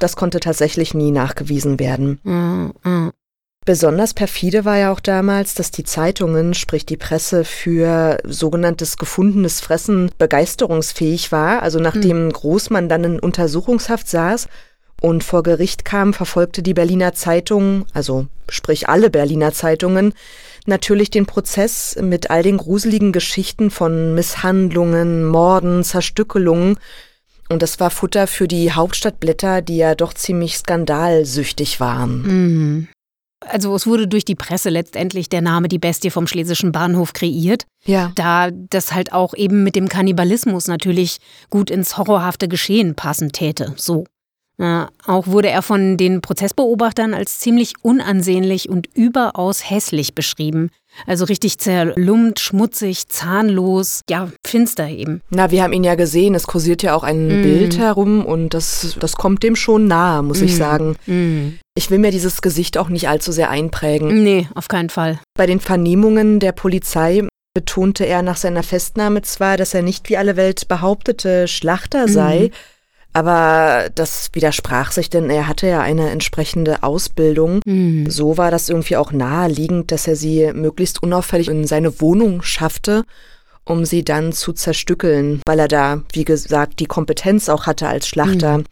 das 0.00 0.16
konnte 0.16 0.40
tatsächlich 0.40 0.94
nie 0.94 1.10
nachgewiesen 1.10 1.78
werden. 1.78 2.18
Mm, 2.22 3.10
Besonders 3.68 4.14
perfide 4.14 4.64
war 4.64 4.78
ja 4.78 4.90
auch 4.90 4.98
damals, 4.98 5.52
dass 5.52 5.70
die 5.70 5.84
Zeitungen, 5.84 6.54
sprich 6.54 6.86
die 6.86 6.96
Presse, 6.96 7.44
für 7.44 8.16
sogenanntes 8.24 8.96
gefundenes 8.96 9.60
Fressen 9.60 10.10
begeisterungsfähig 10.16 11.32
war. 11.32 11.62
Also 11.62 11.78
nachdem 11.78 12.24
mhm. 12.24 12.32
Großmann 12.32 12.88
dann 12.88 13.04
in 13.04 13.20
Untersuchungshaft 13.20 14.08
saß 14.08 14.48
und 15.02 15.22
vor 15.22 15.42
Gericht 15.42 15.84
kam, 15.84 16.14
verfolgte 16.14 16.62
die 16.62 16.72
Berliner 16.72 17.12
Zeitung, 17.12 17.84
also 17.92 18.26
sprich 18.48 18.88
alle 18.88 19.10
Berliner 19.10 19.52
Zeitungen, 19.52 20.14
natürlich 20.64 21.10
den 21.10 21.26
Prozess 21.26 21.94
mit 22.00 22.30
all 22.30 22.42
den 22.42 22.56
gruseligen 22.56 23.12
Geschichten 23.12 23.70
von 23.70 24.14
Misshandlungen, 24.14 25.26
Morden, 25.26 25.84
Zerstückelungen. 25.84 26.78
Und 27.50 27.60
das 27.60 27.78
war 27.80 27.90
Futter 27.90 28.28
für 28.28 28.48
die 28.48 28.72
Hauptstadtblätter, 28.72 29.60
die 29.60 29.76
ja 29.76 29.94
doch 29.94 30.14
ziemlich 30.14 30.56
skandalsüchtig 30.56 31.80
waren. 31.80 32.22
Mhm. 32.22 32.88
Also 33.40 33.74
es 33.74 33.86
wurde 33.86 34.08
durch 34.08 34.24
die 34.24 34.34
Presse 34.34 34.68
letztendlich 34.68 35.28
der 35.28 35.40
Name 35.40 35.68
Die 35.68 35.78
Bestie 35.78 36.10
vom 36.10 36.26
Schlesischen 36.26 36.72
Bahnhof 36.72 37.12
kreiert. 37.12 37.64
Ja. 37.84 38.12
Da 38.14 38.50
das 38.50 38.92
halt 38.92 39.12
auch 39.12 39.34
eben 39.34 39.62
mit 39.62 39.76
dem 39.76 39.88
Kannibalismus 39.88 40.66
natürlich 40.66 41.18
gut 41.48 41.70
ins 41.70 41.96
horrorhafte 41.96 42.48
Geschehen 42.48 42.94
passen 42.94 43.32
täte. 43.32 43.74
So. 43.76 44.04
Ja, 44.60 44.88
auch 45.06 45.28
wurde 45.28 45.50
er 45.50 45.62
von 45.62 45.96
den 45.96 46.20
Prozessbeobachtern 46.20 47.14
als 47.14 47.38
ziemlich 47.38 47.74
unansehnlich 47.82 48.68
und 48.68 48.88
überaus 48.92 49.70
hässlich 49.70 50.16
beschrieben. 50.16 50.70
Also 51.06 51.26
richtig 51.26 51.58
zerlumpt, 51.58 52.40
schmutzig, 52.40 53.06
zahnlos, 53.08 54.00
ja, 54.10 54.30
finster 54.44 54.88
eben. 54.88 55.20
Na, 55.30 55.52
wir 55.52 55.62
haben 55.62 55.72
ihn 55.72 55.84
ja 55.84 55.94
gesehen, 55.94 56.34
es 56.34 56.48
kursiert 56.48 56.82
ja 56.82 56.96
auch 56.96 57.04
ein 57.04 57.40
mm. 57.40 57.42
Bild 57.42 57.78
herum 57.78 58.24
und 58.26 58.52
das, 58.52 58.96
das 58.98 59.12
kommt 59.12 59.44
dem 59.44 59.54
schon 59.54 59.86
nahe, 59.86 60.24
muss 60.24 60.40
mm. 60.40 60.44
ich 60.44 60.56
sagen. 60.56 60.96
Mm. 61.06 61.60
Ich 61.76 61.92
will 61.92 62.00
mir 62.00 62.10
dieses 62.10 62.42
Gesicht 62.42 62.78
auch 62.78 62.88
nicht 62.88 63.08
allzu 63.08 63.30
sehr 63.30 63.50
einprägen. 63.50 64.24
Nee, 64.24 64.48
auf 64.56 64.66
keinen 64.66 64.90
Fall. 64.90 65.20
Bei 65.34 65.46
den 65.46 65.60
Vernehmungen 65.60 66.40
der 66.40 66.50
Polizei 66.50 67.28
betonte 67.54 68.04
er 68.04 68.22
nach 68.22 68.36
seiner 68.36 68.64
Festnahme 68.64 69.22
zwar, 69.22 69.56
dass 69.56 69.74
er 69.74 69.82
nicht 69.82 70.08
wie 70.08 70.16
alle 70.16 70.36
Welt 70.36 70.66
behauptete 70.66 71.46
Schlachter 71.46 72.08
sei, 72.08 72.50
aber 73.12 73.90
das 73.94 74.30
widersprach 74.32 74.92
sich, 74.92 75.10
denn 75.10 75.30
er 75.30 75.48
hatte 75.48 75.66
ja 75.66 75.80
eine 75.80 76.10
entsprechende 76.10 76.82
Ausbildung. 76.82 77.60
Mhm. 77.64 78.10
So 78.10 78.36
war 78.36 78.50
das 78.50 78.68
irgendwie 78.68 78.96
auch 78.96 79.12
naheliegend, 79.12 79.90
dass 79.90 80.06
er 80.06 80.16
sie 80.16 80.52
möglichst 80.52 81.02
unauffällig 81.02 81.48
in 81.48 81.66
seine 81.66 82.00
Wohnung 82.00 82.42
schaffte, 82.42 83.04
um 83.64 83.84
sie 83.84 84.04
dann 84.04 84.32
zu 84.32 84.52
zerstückeln, 84.52 85.40
weil 85.46 85.58
er 85.58 85.68
da, 85.68 86.02
wie 86.12 86.24
gesagt, 86.24 86.80
die 86.80 86.86
Kompetenz 86.86 87.48
auch 87.48 87.66
hatte 87.66 87.88
als 87.88 88.08
Schlachter. 88.08 88.58
Mhm. 88.58 88.64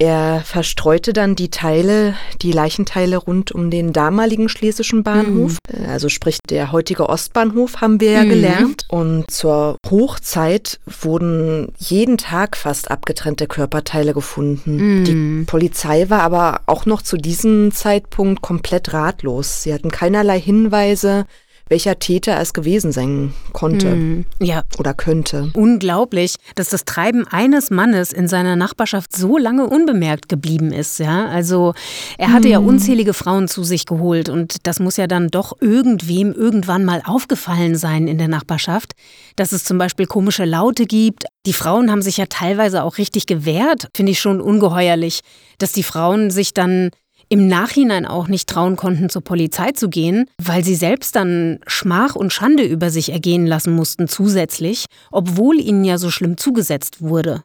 Er 0.00 0.40
verstreute 0.46 1.12
dann 1.12 1.36
die 1.36 1.50
Teile, 1.50 2.14
die 2.40 2.52
Leichenteile 2.52 3.18
rund 3.18 3.52
um 3.52 3.70
den 3.70 3.92
damaligen 3.92 4.48
schlesischen 4.48 5.02
Bahnhof. 5.02 5.58
Mhm. 5.70 5.90
Also 5.90 6.08
sprich 6.08 6.38
der 6.48 6.72
heutige 6.72 7.10
Ostbahnhof 7.10 7.82
haben 7.82 8.00
wir 8.00 8.12
ja 8.12 8.24
mhm. 8.24 8.30
gelernt. 8.30 8.86
Und 8.88 9.30
zur 9.30 9.76
Hochzeit 9.90 10.80
wurden 10.86 11.74
jeden 11.76 12.16
Tag 12.16 12.56
fast 12.56 12.90
abgetrennte 12.90 13.46
Körperteile 13.46 14.14
gefunden. 14.14 15.00
Mhm. 15.00 15.04
Die 15.04 15.44
Polizei 15.44 16.08
war 16.08 16.22
aber 16.22 16.62
auch 16.64 16.86
noch 16.86 17.02
zu 17.02 17.18
diesem 17.18 17.70
Zeitpunkt 17.70 18.40
komplett 18.40 18.94
ratlos. 18.94 19.64
Sie 19.64 19.74
hatten 19.74 19.90
keinerlei 19.90 20.40
Hinweise, 20.40 21.26
welcher 21.70 21.98
Täter 21.98 22.38
es 22.40 22.52
gewesen 22.52 22.92
sein 22.92 23.32
konnte 23.52 23.94
mm, 23.94 24.26
ja. 24.40 24.62
oder 24.78 24.92
könnte. 24.92 25.50
Unglaublich, 25.54 26.34
dass 26.56 26.68
das 26.68 26.84
Treiben 26.84 27.26
eines 27.28 27.70
Mannes 27.70 28.12
in 28.12 28.28
seiner 28.28 28.56
Nachbarschaft 28.56 29.16
so 29.16 29.38
lange 29.38 29.66
unbemerkt 29.66 30.28
geblieben 30.28 30.72
ist. 30.72 30.98
Ja? 30.98 31.26
Also 31.26 31.74
er 32.18 32.32
hatte 32.32 32.48
mm. 32.48 32.50
ja 32.50 32.58
unzählige 32.58 33.14
Frauen 33.14 33.46
zu 33.46 33.62
sich 33.62 33.86
geholt 33.86 34.28
und 34.28 34.66
das 34.66 34.80
muss 34.80 34.96
ja 34.96 35.06
dann 35.06 35.28
doch 35.28 35.56
irgendwem 35.60 36.32
irgendwann 36.32 36.84
mal 36.84 37.02
aufgefallen 37.06 37.76
sein 37.76 38.08
in 38.08 38.18
der 38.18 38.28
Nachbarschaft, 38.28 38.92
dass 39.36 39.52
es 39.52 39.64
zum 39.64 39.78
Beispiel 39.78 40.06
komische 40.06 40.44
Laute 40.44 40.86
gibt. 40.86 41.24
Die 41.46 41.52
Frauen 41.52 41.90
haben 41.90 42.02
sich 42.02 42.16
ja 42.16 42.26
teilweise 42.26 42.82
auch 42.82 42.98
richtig 42.98 43.26
gewehrt, 43.26 43.88
finde 43.94 44.12
ich 44.12 44.20
schon 44.20 44.40
ungeheuerlich, 44.40 45.20
dass 45.58 45.72
die 45.72 45.84
Frauen 45.84 46.30
sich 46.30 46.52
dann 46.52 46.90
im 47.30 47.46
Nachhinein 47.46 48.06
auch 48.06 48.28
nicht 48.28 48.48
trauen 48.48 48.76
konnten, 48.76 49.08
zur 49.08 49.22
Polizei 49.22 49.70
zu 49.70 49.88
gehen, 49.88 50.26
weil 50.42 50.64
sie 50.64 50.74
selbst 50.74 51.14
dann 51.14 51.60
Schmach 51.66 52.16
und 52.16 52.32
Schande 52.32 52.64
über 52.64 52.90
sich 52.90 53.12
ergehen 53.12 53.46
lassen 53.46 53.74
mussten 53.74 54.08
zusätzlich, 54.08 54.86
obwohl 55.12 55.60
ihnen 55.60 55.84
ja 55.84 55.96
so 55.96 56.10
schlimm 56.10 56.36
zugesetzt 56.36 57.00
wurde. 57.00 57.44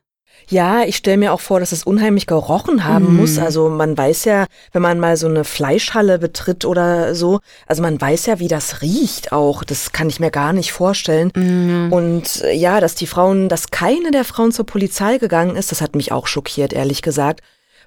Ja, 0.50 0.84
ich 0.84 0.98
stelle 0.98 1.17
mir 1.17 1.34
auch 1.34 1.39
vor, 1.39 1.60
dass 1.60 1.71
es 1.71 1.84
unheimlich 1.84 2.28
gerochen 2.28 2.84
haben 2.84 3.13
mm. 3.13 3.17
muss. 3.17 3.38
Also 3.39 3.69
man 3.69 3.98
weiß 3.98 4.26
ja, 4.26 4.45
wenn 4.74 4.82
man 4.82 5.00
mal 5.00 5.17
so 5.17 5.28
eine 5.28 5.43
Fleischhalle 5.43 6.19
betritt 6.19 6.65
oder 6.65 7.15
so, 7.15 7.39
also 7.67 7.82
man 7.82 8.00
weiß 8.00 8.26
ja, 8.28 8.39
wie 8.39 8.48
das 8.48 8.82
riecht 8.82 9.32
auch. 9.32 9.63
Das 9.63 9.91
kann 9.91 10.10
ich 10.10 10.19
mir 10.19 10.32
gar 10.32 10.54
nicht 10.54 10.71
vorstellen. 10.71 11.32
Mm. 11.36 11.91
Und 11.91 12.43
äh, 12.43 12.54
ja, 12.54 12.80
dass 12.80 12.95
die 12.95 13.08
Frauen, 13.08 13.50
dass 13.50 13.71
keine 13.71 14.12
der 14.12 14.26
Frauen 14.26 14.52
zur 14.52 14.65
Polizei 14.65 15.17
gegangen 15.17 15.56
ist, 15.56 15.71
das 15.71 15.82
hat 15.82 15.95
mich 15.95 16.12
auch 16.12 16.28
schockiert, 16.28 16.74
ehrlich 16.74 17.02
gesagt 17.02 17.41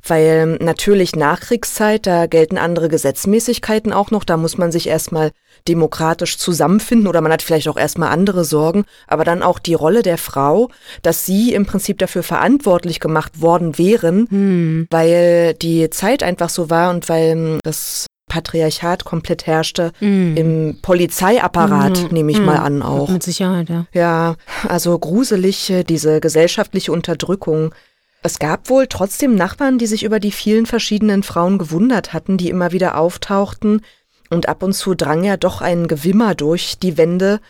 weil 0.07 0.57
natürlich 0.61 1.17
Nachkriegszeit, 1.17 2.07
da 2.07 2.27
gelten 2.27 2.59
andere 2.59 2.89
Gesetzmäßigkeiten 2.89 3.93
auch 3.93 4.11
noch, 4.11 4.25
da 4.25 4.37
muss 4.37 4.59
man 4.59 4.73
sich 4.73 4.89
erstmal 4.89 5.31
demokratisch 5.67 6.39
zusammenfinden 6.39 7.09
oder 7.09 7.21
man 7.21 7.33
hat 7.33 7.43
vielleicht 7.43 7.69
auch 7.69 7.77
erstmal 7.77 8.11
andere 8.11 8.45
Sorgen, 8.45 8.85
aber 9.07 9.25
dann 9.25 9.43
auch 9.43 9.59
die 9.59 9.75
Rolle 9.75 10.03
der 10.03 10.19
Frau, 10.19 10.71
dass 11.03 11.27
sie 11.27 11.53
im 11.53 11.67
Prinzip 11.67 11.99
dafür 11.99 12.23
verantwortlich 12.23 13.01
gemacht 13.01 13.41
worden 13.41 13.79
wären, 13.79 14.27
hm. 14.29 14.87
weil 14.91 15.55
die 15.55 15.91
Zeit 15.91 16.23
einfach 16.23 16.49
so 16.49 16.71
war 16.71 16.91
und 16.91 17.09
weil 17.09 17.59
das 17.65 18.07
Patriarchat 18.29 19.05
komplett 19.05 19.47
herrschte 19.47 19.93
mm. 20.01 20.37
im 20.37 20.79
Polizeiapparat, 20.83 22.11
mm. 22.11 22.15
nehme 22.15 22.31
ich 22.31 22.39
mm. 22.39 22.45
mal 22.45 22.59
an 22.59 22.83
auch. 22.83 23.09
Mit 23.09 23.23
Sicherheit, 23.23 23.69
ja. 23.71 23.87
Ja, 23.93 24.37
also 24.69 24.97
gruselig, 24.99 25.73
diese 25.89 26.21
gesellschaftliche 26.21 26.93
Unterdrückung, 26.93 27.75
es 28.29 28.39
gab 28.39 28.69
wohl 28.69 28.87
trotzdem 28.87 29.35
Nachbarn, 29.35 29.79
die 29.79 29.87
sich 29.87 30.05
über 30.05 30.21
die 30.21 30.33
vielen 30.33 30.67
verschiedenen 30.67 31.23
Frauen 31.23 31.57
gewundert 31.57 32.13
hatten, 32.13 32.37
die 32.37 32.51
immer 32.51 32.73
wieder 32.73 32.99
auftauchten, 32.99 33.81
und 34.29 34.51
ab 34.51 34.63
und 34.63 34.75
zu 34.75 34.95
drang 34.95 35.25
ja 35.25 35.39
doch 35.39 35.63
ein 35.63 35.89
Gewimmer 35.89 36.35
durch 36.35 36.79
die 36.79 36.99
Wände, 36.99 37.41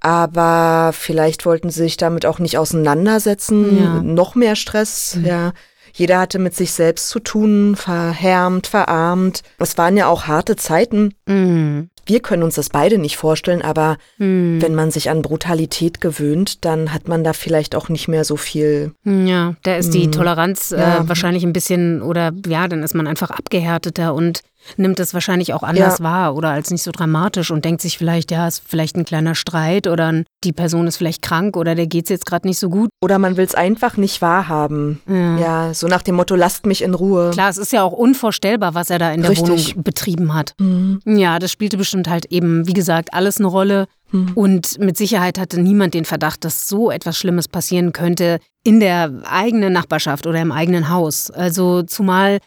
aber 0.00 0.92
vielleicht 0.94 1.44
wollten 1.44 1.68
sie 1.68 1.82
sich 1.82 1.98
damit 1.98 2.24
auch 2.24 2.38
nicht 2.38 2.56
auseinandersetzen. 2.56 3.82
Ja. 3.82 4.02
Noch 4.02 4.34
mehr 4.34 4.56
Stress, 4.56 5.16
mhm. 5.16 5.26
ja. 5.26 5.52
Jeder 5.92 6.20
hatte 6.20 6.38
mit 6.38 6.54
sich 6.54 6.72
selbst 6.72 7.08
zu 7.08 7.20
tun, 7.20 7.76
verhärmt, 7.76 8.66
verarmt. 8.66 9.42
Es 9.58 9.76
waren 9.78 9.96
ja 9.96 10.06
auch 10.06 10.26
harte 10.26 10.56
Zeiten. 10.56 11.14
Mhm 11.26 11.90
wir 12.06 12.20
können 12.20 12.42
uns 12.42 12.56
das 12.56 12.68
beide 12.68 12.98
nicht 12.98 13.16
vorstellen, 13.16 13.62
aber 13.62 13.96
hm. 14.18 14.60
wenn 14.60 14.74
man 14.74 14.90
sich 14.90 15.10
an 15.10 15.22
Brutalität 15.22 16.00
gewöhnt, 16.00 16.64
dann 16.64 16.92
hat 16.92 17.08
man 17.08 17.22
da 17.22 17.32
vielleicht 17.32 17.74
auch 17.74 17.88
nicht 17.88 18.08
mehr 18.08 18.24
so 18.24 18.36
viel. 18.36 18.92
Ja, 19.04 19.54
da 19.62 19.76
ist 19.76 19.94
die 19.94 20.04
hm. 20.04 20.12
Toleranz 20.12 20.72
äh, 20.72 20.80
ja. 20.80 21.08
wahrscheinlich 21.08 21.44
ein 21.44 21.52
bisschen 21.52 22.02
oder 22.02 22.32
ja, 22.46 22.66
dann 22.68 22.82
ist 22.82 22.94
man 22.94 23.06
einfach 23.06 23.30
abgehärteter 23.30 24.14
und 24.14 24.42
nimmt 24.76 25.00
es 25.00 25.14
wahrscheinlich 25.14 25.54
auch 25.54 25.62
anders 25.62 25.98
ja. 25.98 26.04
wahr 26.04 26.34
oder 26.34 26.50
als 26.50 26.70
nicht 26.70 26.82
so 26.82 26.90
dramatisch 26.90 27.50
und 27.50 27.64
denkt 27.64 27.80
sich 27.80 27.98
vielleicht, 27.98 28.30
ja, 28.30 28.46
ist 28.46 28.62
vielleicht 28.66 28.96
ein 28.96 29.04
kleiner 29.04 29.34
Streit 29.34 29.86
oder 29.86 30.22
die 30.44 30.52
Person 30.52 30.86
ist 30.86 30.96
vielleicht 30.96 31.22
krank 31.22 31.56
oder 31.56 31.74
der 31.74 31.86
geht 31.86 32.04
es 32.04 32.10
jetzt 32.10 32.26
gerade 32.26 32.46
nicht 32.46 32.58
so 32.58 32.68
gut. 32.68 32.90
Oder 33.02 33.18
man 33.18 33.36
will 33.36 33.44
es 33.44 33.54
einfach 33.54 33.96
nicht 33.96 34.22
wahrhaben. 34.22 35.00
Ja. 35.06 35.38
ja. 35.38 35.74
so 35.74 35.86
nach 35.86 36.02
dem 36.02 36.16
Motto, 36.16 36.34
lasst 36.34 36.66
mich 36.66 36.82
in 36.82 36.94
Ruhe. 36.94 37.30
Klar, 37.32 37.50
es 37.50 37.58
ist 37.58 37.72
ja 37.72 37.82
auch 37.82 37.92
unvorstellbar, 37.92 38.74
was 38.74 38.90
er 38.90 38.98
da 38.98 39.12
in 39.12 39.22
der 39.22 39.30
Richtig. 39.30 39.48
Wohnung 39.74 39.82
betrieben 39.84 40.34
hat. 40.34 40.54
Mhm. 40.58 41.00
Ja, 41.04 41.38
das 41.38 41.52
spielte 41.52 41.76
bestimmt 41.76 42.08
halt 42.08 42.26
eben, 42.26 42.66
wie 42.66 42.72
gesagt, 42.72 43.14
alles 43.14 43.38
eine 43.38 43.48
Rolle. 43.48 43.86
Mhm. 44.10 44.32
Und 44.34 44.78
mit 44.78 44.96
Sicherheit 44.96 45.38
hatte 45.38 45.60
niemand 45.60 45.94
den 45.94 46.04
Verdacht, 46.04 46.44
dass 46.44 46.68
so 46.68 46.90
etwas 46.90 47.16
Schlimmes 47.18 47.48
passieren 47.48 47.92
könnte 47.92 48.38
in 48.64 48.80
der 48.80 49.22
eigenen 49.24 49.72
Nachbarschaft 49.72 50.26
oder 50.26 50.40
im 50.40 50.52
eigenen 50.52 50.88
Haus. 50.88 51.30
Also 51.30 51.82
zumal 51.82 52.38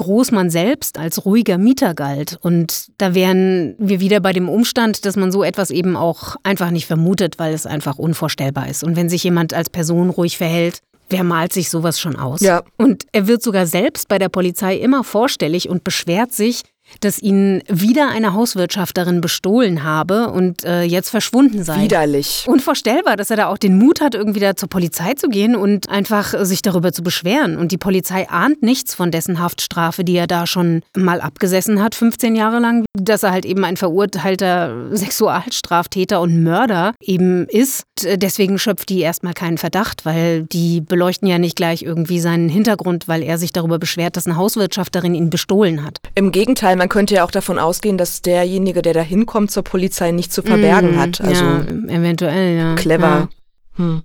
Großmann 0.00 0.48
selbst 0.48 0.98
als 0.98 1.26
ruhiger 1.26 1.58
Mieter 1.58 1.92
galt. 1.94 2.38
Und 2.40 2.86
da 2.96 3.14
wären 3.14 3.74
wir 3.78 4.00
wieder 4.00 4.20
bei 4.20 4.32
dem 4.32 4.48
Umstand, 4.48 5.04
dass 5.04 5.16
man 5.16 5.30
so 5.30 5.44
etwas 5.44 5.70
eben 5.70 5.94
auch 5.94 6.36
einfach 6.42 6.70
nicht 6.70 6.86
vermutet, 6.86 7.38
weil 7.38 7.52
es 7.52 7.66
einfach 7.66 7.98
unvorstellbar 7.98 8.68
ist. 8.68 8.82
Und 8.82 8.96
wenn 8.96 9.10
sich 9.10 9.22
jemand 9.24 9.52
als 9.52 9.68
Person 9.68 10.08
ruhig 10.08 10.38
verhält, 10.38 10.80
wer 11.10 11.22
malt 11.22 11.52
sich 11.52 11.68
sowas 11.68 12.00
schon 12.00 12.16
aus? 12.16 12.40
Ja. 12.40 12.62
Und 12.78 13.04
er 13.12 13.26
wird 13.26 13.42
sogar 13.42 13.66
selbst 13.66 14.08
bei 14.08 14.18
der 14.18 14.30
Polizei 14.30 14.76
immer 14.76 15.04
vorstellig 15.04 15.68
und 15.68 15.84
beschwert 15.84 16.32
sich, 16.32 16.62
dass 17.00 17.20
ihn 17.20 17.62
wieder 17.68 18.08
eine 18.08 18.34
Hauswirtschafterin 18.34 19.20
bestohlen 19.20 19.84
habe 19.84 20.28
und 20.28 20.64
äh, 20.64 20.82
jetzt 20.82 21.10
verschwunden 21.10 21.64
sei. 21.64 21.84
Widerlich. 21.84 22.44
Unvorstellbar, 22.46 23.16
dass 23.16 23.30
er 23.30 23.36
da 23.36 23.46
auch 23.46 23.58
den 23.58 23.78
Mut 23.78 24.00
hat, 24.00 24.14
irgendwie 24.14 24.40
da 24.40 24.56
zur 24.56 24.68
Polizei 24.68 25.14
zu 25.14 25.28
gehen 25.28 25.54
und 25.54 25.88
einfach 25.88 26.34
sich 26.44 26.62
darüber 26.62 26.92
zu 26.92 27.02
beschweren. 27.02 27.56
Und 27.56 27.72
die 27.72 27.78
Polizei 27.78 28.28
ahnt 28.28 28.62
nichts 28.62 28.94
von 28.94 29.10
dessen 29.10 29.38
Haftstrafe, 29.38 30.04
die 30.04 30.16
er 30.16 30.26
da 30.26 30.46
schon 30.46 30.82
mal 30.96 31.20
abgesessen 31.20 31.82
hat, 31.82 31.94
15 31.94 32.34
Jahre 32.34 32.58
lang, 32.58 32.84
dass 32.98 33.22
er 33.22 33.32
halt 33.32 33.44
eben 33.44 33.64
ein 33.64 33.76
verurteilter 33.76 34.96
Sexualstraftäter 34.96 36.20
und 36.20 36.42
Mörder 36.42 36.94
eben 37.00 37.46
ist. 37.46 37.84
Deswegen 38.02 38.58
schöpft 38.58 38.88
die 38.88 39.00
erstmal 39.00 39.34
keinen 39.34 39.58
Verdacht, 39.58 40.04
weil 40.04 40.44
die 40.44 40.80
beleuchten 40.80 41.28
ja 41.28 41.38
nicht 41.38 41.56
gleich 41.56 41.82
irgendwie 41.82 42.20
seinen 42.20 42.48
Hintergrund, 42.48 43.08
weil 43.08 43.22
er 43.22 43.38
sich 43.38 43.52
darüber 43.52 43.78
beschwert, 43.78 44.16
dass 44.16 44.26
eine 44.26 44.36
Hauswirtschafterin 44.36 45.14
ihn 45.14 45.30
bestohlen 45.30 45.84
hat. 45.84 45.98
Im 46.14 46.32
Gegenteil, 46.32 46.76
man 46.80 46.88
könnte 46.88 47.14
ja 47.14 47.24
auch 47.24 47.30
davon 47.30 47.58
ausgehen, 47.58 47.98
dass 47.98 48.22
derjenige, 48.22 48.80
der 48.80 48.94
da 48.94 49.02
hinkommt 49.02 49.50
zur 49.50 49.62
Polizei, 49.62 50.12
nicht 50.12 50.32
zu 50.32 50.40
verbergen 50.40 50.96
mm, 50.96 50.98
hat. 50.98 51.20
Also 51.20 51.44
ja, 51.44 51.60
eventuell, 51.88 52.56
ja. 52.56 52.74
Clever. 52.74 53.28
Ja. 53.76 53.84
Hm. 53.84 54.02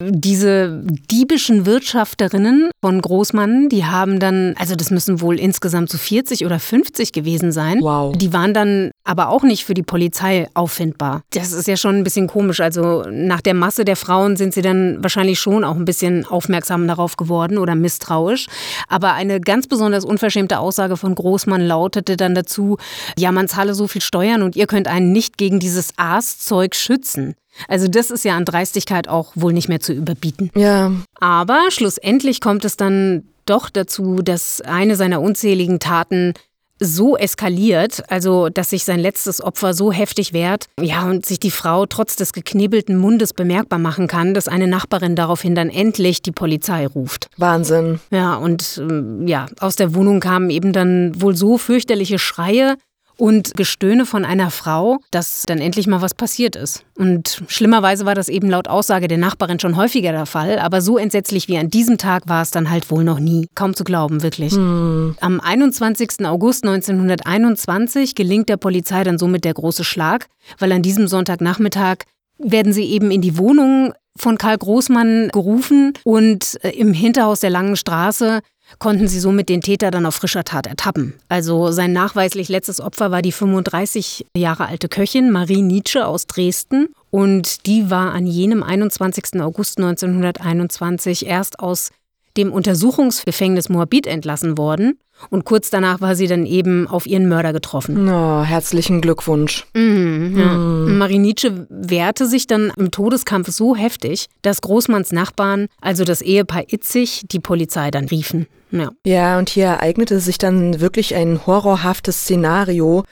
Diese 0.00 0.82
diebischen 1.10 1.66
Wirtschafterinnen 1.66 2.70
von 2.82 3.00
Großmann, 3.00 3.68
die 3.68 3.84
haben 3.84 4.18
dann, 4.18 4.54
also 4.58 4.74
das 4.74 4.90
müssen 4.90 5.20
wohl 5.20 5.38
insgesamt 5.38 5.88
so 5.88 5.98
40 5.98 6.44
oder 6.44 6.58
50 6.58 7.12
gewesen 7.12 7.52
sein. 7.52 7.78
Wow. 7.80 8.16
Die 8.16 8.32
waren 8.32 8.52
dann 8.54 8.90
aber 9.04 9.28
auch 9.28 9.44
nicht 9.44 9.64
für 9.64 9.74
die 9.74 9.84
Polizei 9.84 10.48
auffindbar. 10.54 11.22
Das 11.32 11.52
ist 11.52 11.68
ja 11.68 11.76
schon 11.76 11.94
ein 11.94 12.04
bisschen 12.04 12.26
komisch. 12.26 12.60
Also 12.60 13.04
nach 13.08 13.40
der 13.40 13.54
Masse 13.54 13.84
der 13.84 13.94
Frauen 13.94 14.36
sind 14.36 14.52
sie 14.52 14.62
dann 14.62 14.98
wahrscheinlich 15.00 15.38
schon 15.38 15.62
auch 15.62 15.76
ein 15.76 15.84
bisschen 15.84 16.26
aufmerksam 16.26 16.88
darauf 16.88 17.16
geworden 17.16 17.56
oder 17.56 17.76
misstrauisch. 17.76 18.46
Aber 18.88 19.12
eine 19.12 19.40
ganz 19.40 19.68
besonders 19.68 20.04
unverschämte 20.04 20.58
Aussage 20.58 20.96
von 20.96 21.14
Großmann 21.14 21.64
lautete 21.64 22.16
dann 22.16 22.34
dazu, 22.34 22.78
ja, 23.16 23.30
man 23.30 23.46
zahle 23.46 23.74
so 23.74 23.86
viel 23.86 24.02
Steuern 24.02 24.42
und 24.42 24.56
ihr 24.56 24.66
könnt 24.66 24.88
einen 24.88 25.12
nicht 25.12 25.38
gegen 25.38 25.60
dieses 25.60 25.90
Aaszeug 25.96 26.74
schützen. 26.74 27.36
Also 27.68 27.88
das 27.88 28.10
ist 28.10 28.24
ja 28.24 28.36
an 28.36 28.44
Dreistigkeit 28.44 29.08
auch 29.08 29.32
wohl 29.34 29.52
nicht 29.52 29.68
mehr 29.68 29.80
zu 29.80 29.92
überbieten. 29.92 30.50
Ja. 30.54 30.92
Aber 31.20 31.66
schlussendlich 31.70 32.40
kommt 32.40 32.64
es 32.64 32.76
dann 32.76 33.24
doch 33.46 33.70
dazu, 33.70 34.22
dass 34.22 34.60
eine 34.60 34.96
seiner 34.96 35.20
unzähligen 35.20 35.78
Taten 35.78 36.34
so 36.80 37.16
eskaliert, 37.16 38.02
also 38.10 38.48
dass 38.48 38.70
sich 38.70 38.84
sein 38.84 38.98
letztes 38.98 39.40
Opfer 39.40 39.74
so 39.74 39.92
heftig 39.92 40.32
wehrt, 40.32 40.66
ja, 40.80 41.08
und 41.08 41.24
sich 41.24 41.38
die 41.38 41.52
Frau 41.52 41.86
trotz 41.86 42.16
des 42.16 42.32
geknebelten 42.32 42.96
Mundes 42.96 43.32
bemerkbar 43.32 43.78
machen 43.78 44.08
kann, 44.08 44.34
dass 44.34 44.48
eine 44.48 44.66
Nachbarin 44.66 45.14
daraufhin 45.14 45.54
dann 45.54 45.70
endlich 45.70 46.20
die 46.20 46.32
Polizei 46.32 46.86
ruft. 46.86 47.28
Wahnsinn. 47.36 48.00
Ja, 48.10 48.34
und 48.34 48.78
ähm, 48.82 49.26
ja, 49.26 49.46
aus 49.60 49.76
der 49.76 49.94
Wohnung 49.94 50.20
kamen 50.20 50.50
eben 50.50 50.72
dann 50.72 51.20
wohl 51.20 51.36
so 51.36 51.58
fürchterliche 51.58 52.18
Schreie, 52.18 52.76
und 53.16 53.54
Gestöhne 53.54 54.06
von 54.06 54.24
einer 54.24 54.50
Frau, 54.50 54.98
dass 55.10 55.44
dann 55.46 55.58
endlich 55.58 55.86
mal 55.86 56.02
was 56.02 56.14
passiert 56.14 56.56
ist. 56.56 56.84
Und 56.96 57.42
schlimmerweise 57.48 58.06
war 58.06 58.14
das 58.14 58.28
eben 58.28 58.48
laut 58.48 58.68
Aussage 58.68 59.08
der 59.08 59.18
Nachbarin 59.18 59.60
schon 59.60 59.76
häufiger 59.76 60.12
der 60.12 60.26
Fall, 60.26 60.58
aber 60.58 60.80
so 60.80 60.98
entsetzlich 60.98 61.48
wie 61.48 61.58
an 61.58 61.70
diesem 61.70 61.98
Tag 61.98 62.28
war 62.28 62.42
es 62.42 62.50
dann 62.50 62.70
halt 62.70 62.90
wohl 62.90 63.04
noch 63.04 63.20
nie. 63.20 63.48
Kaum 63.54 63.74
zu 63.74 63.84
glauben, 63.84 64.22
wirklich. 64.22 64.54
Hm. 64.54 65.16
Am 65.20 65.40
21. 65.40 66.24
August 66.24 66.64
1921 66.64 68.14
gelingt 68.14 68.48
der 68.48 68.56
Polizei 68.56 69.04
dann 69.04 69.18
somit 69.18 69.44
der 69.44 69.54
große 69.54 69.84
Schlag, 69.84 70.28
weil 70.58 70.72
an 70.72 70.82
diesem 70.82 71.08
Sonntagnachmittag 71.08 71.98
werden 72.38 72.72
sie 72.72 72.84
eben 72.84 73.10
in 73.10 73.20
die 73.20 73.38
Wohnung 73.38 73.92
von 74.16 74.38
Karl 74.38 74.58
Großmann 74.58 75.28
gerufen 75.32 75.92
und 76.04 76.58
äh, 76.62 76.70
im 76.70 76.92
Hinterhaus 76.92 77.40
der 77.40 77.50
Langen 77.50 77.76
Straße 77.76 78.40
konnten 78.78 79.08
sie 79.08 79.20
somit 79.20 79.48
den 79.48 79.60
Täter 79.60 79.90
dann 79.90 80.06
auf 80.06 80.14
frischer 80.14 80.44
Tat 80.44 80.66
ertappen. 80.66 81.14
Also 81.28 81.70
sein 81.70 81.92
nachweislich 81.92 82.48
letztes 82.48 82.80
Opfer 82.80 83.10
war 83.10 83.22
die 83.22 83.32
35 83.32 84.26
Jahre 84.36 84.66
alte 84.66 84.88
Köchin 84.88 85.30
Marie 85.30 85.62
Nietzsche 85.62 86.06
aus 86.06 86.26
Dresden. 86.26 86.88
Und 87.10 87.66
die 87.66 87.90
war 87.90 88.12
an 88.12 88.26
jenem 88.26 88.62
21. 88.62 89.40
August 89.40 89.78
1921 89.78 91.26
erst 91.26 91.60
aus 91.60 91.90
dem 92.36 92.52
Untersuchungsgefängnis 92.52 93.68
Moabit 93.68 94.06
entlassen 94.06 94.58
worden. 94.58 94.98
Und 95.30 95.44
kurz 95.44 95.70
danach 95.70 96.00
war 96.00 96.16
sie 96.16 96.26
dann 96.26 96.44
eben 96.44 96.88
auf 96.88 97.06
ihren 97.06 97.28
Mörder 97.28 97.52
getroffen. 97.52 98.08
Oh, 98.08 98.42
herzlichen 98.42 99.00
Glückwunsch. 99.00 99.64
Mhm, 99.74 100.34
ja. 100.36 100.54
mhm. 100.54 100.98
Marie 100.98 101.18
Nietzsche 101.18 101.66
wehrte 101.70 102.26
sich 102.26 102.46
dann 102.46 102.72
im 102.76 102.90
Todeskampf 102.90 103.48
so 103.48 103.76
heftig, 103.76 104.26
dass 104.42 104.60
Großmanns 104.60 105.12
Nachbarn, 105.12 105.68
also 105.80 106.04
das 106.04 106.20
Ehepaar 106.20 106.64
Itzig, 106.72 107.22
die 107.30 107.38
Polizei 107.38 107.90
dann 107.90 108.06
riefen. 108.06 108.46
Ja. 108.74 108.90
ja, 109.06 109.38
und 109.38 109.48
hier 109.48 109.66
ereignete 109.66 110.18
sich 110.18 110.36
dann 110.36 110.80
wirklich 110.80 111.14
ein 111.14 111.46
horrorhaftes 111.46 112.22
Szenario. 112.22 113.04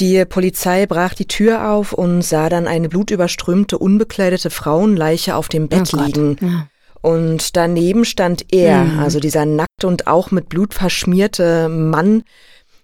Die 0.00 0.24
Polizei 0.24 0.86
brach 0.86 1.14
die 1.14 1.28
Tür 1.28 1.70
auf 1.70 1.92
und 1.92 2.22
sah 2.22 2.48
dann 2.48 2.66
eine 2.66 2.88
blutüberströmte, 2.88 3.78
unbekleidete 3.78 4.50
Frauenleiche 4.50 5.36
auf 5.36 5.48
dem 5.48 5.68
Bett 5.68 5.92
oh 5.94 6.02
liegen. 6.02 6.36
Ja. 6.40 6.66
Und 7.00 7.56
daneben 7.56 8.04
stand 8.04 8.46
er, 8.52 8.84
mhm. 8.84 8.98
also 8.98 9.20
dieser 9.20 9.44
nackt 9.44 9.84
und 9.84 10.08
auch 10.08 10.32
mit 10.32 10.48
Blut 10.48 10.74
verschmierte 10.74 11.68
Mann. 11.68 12.24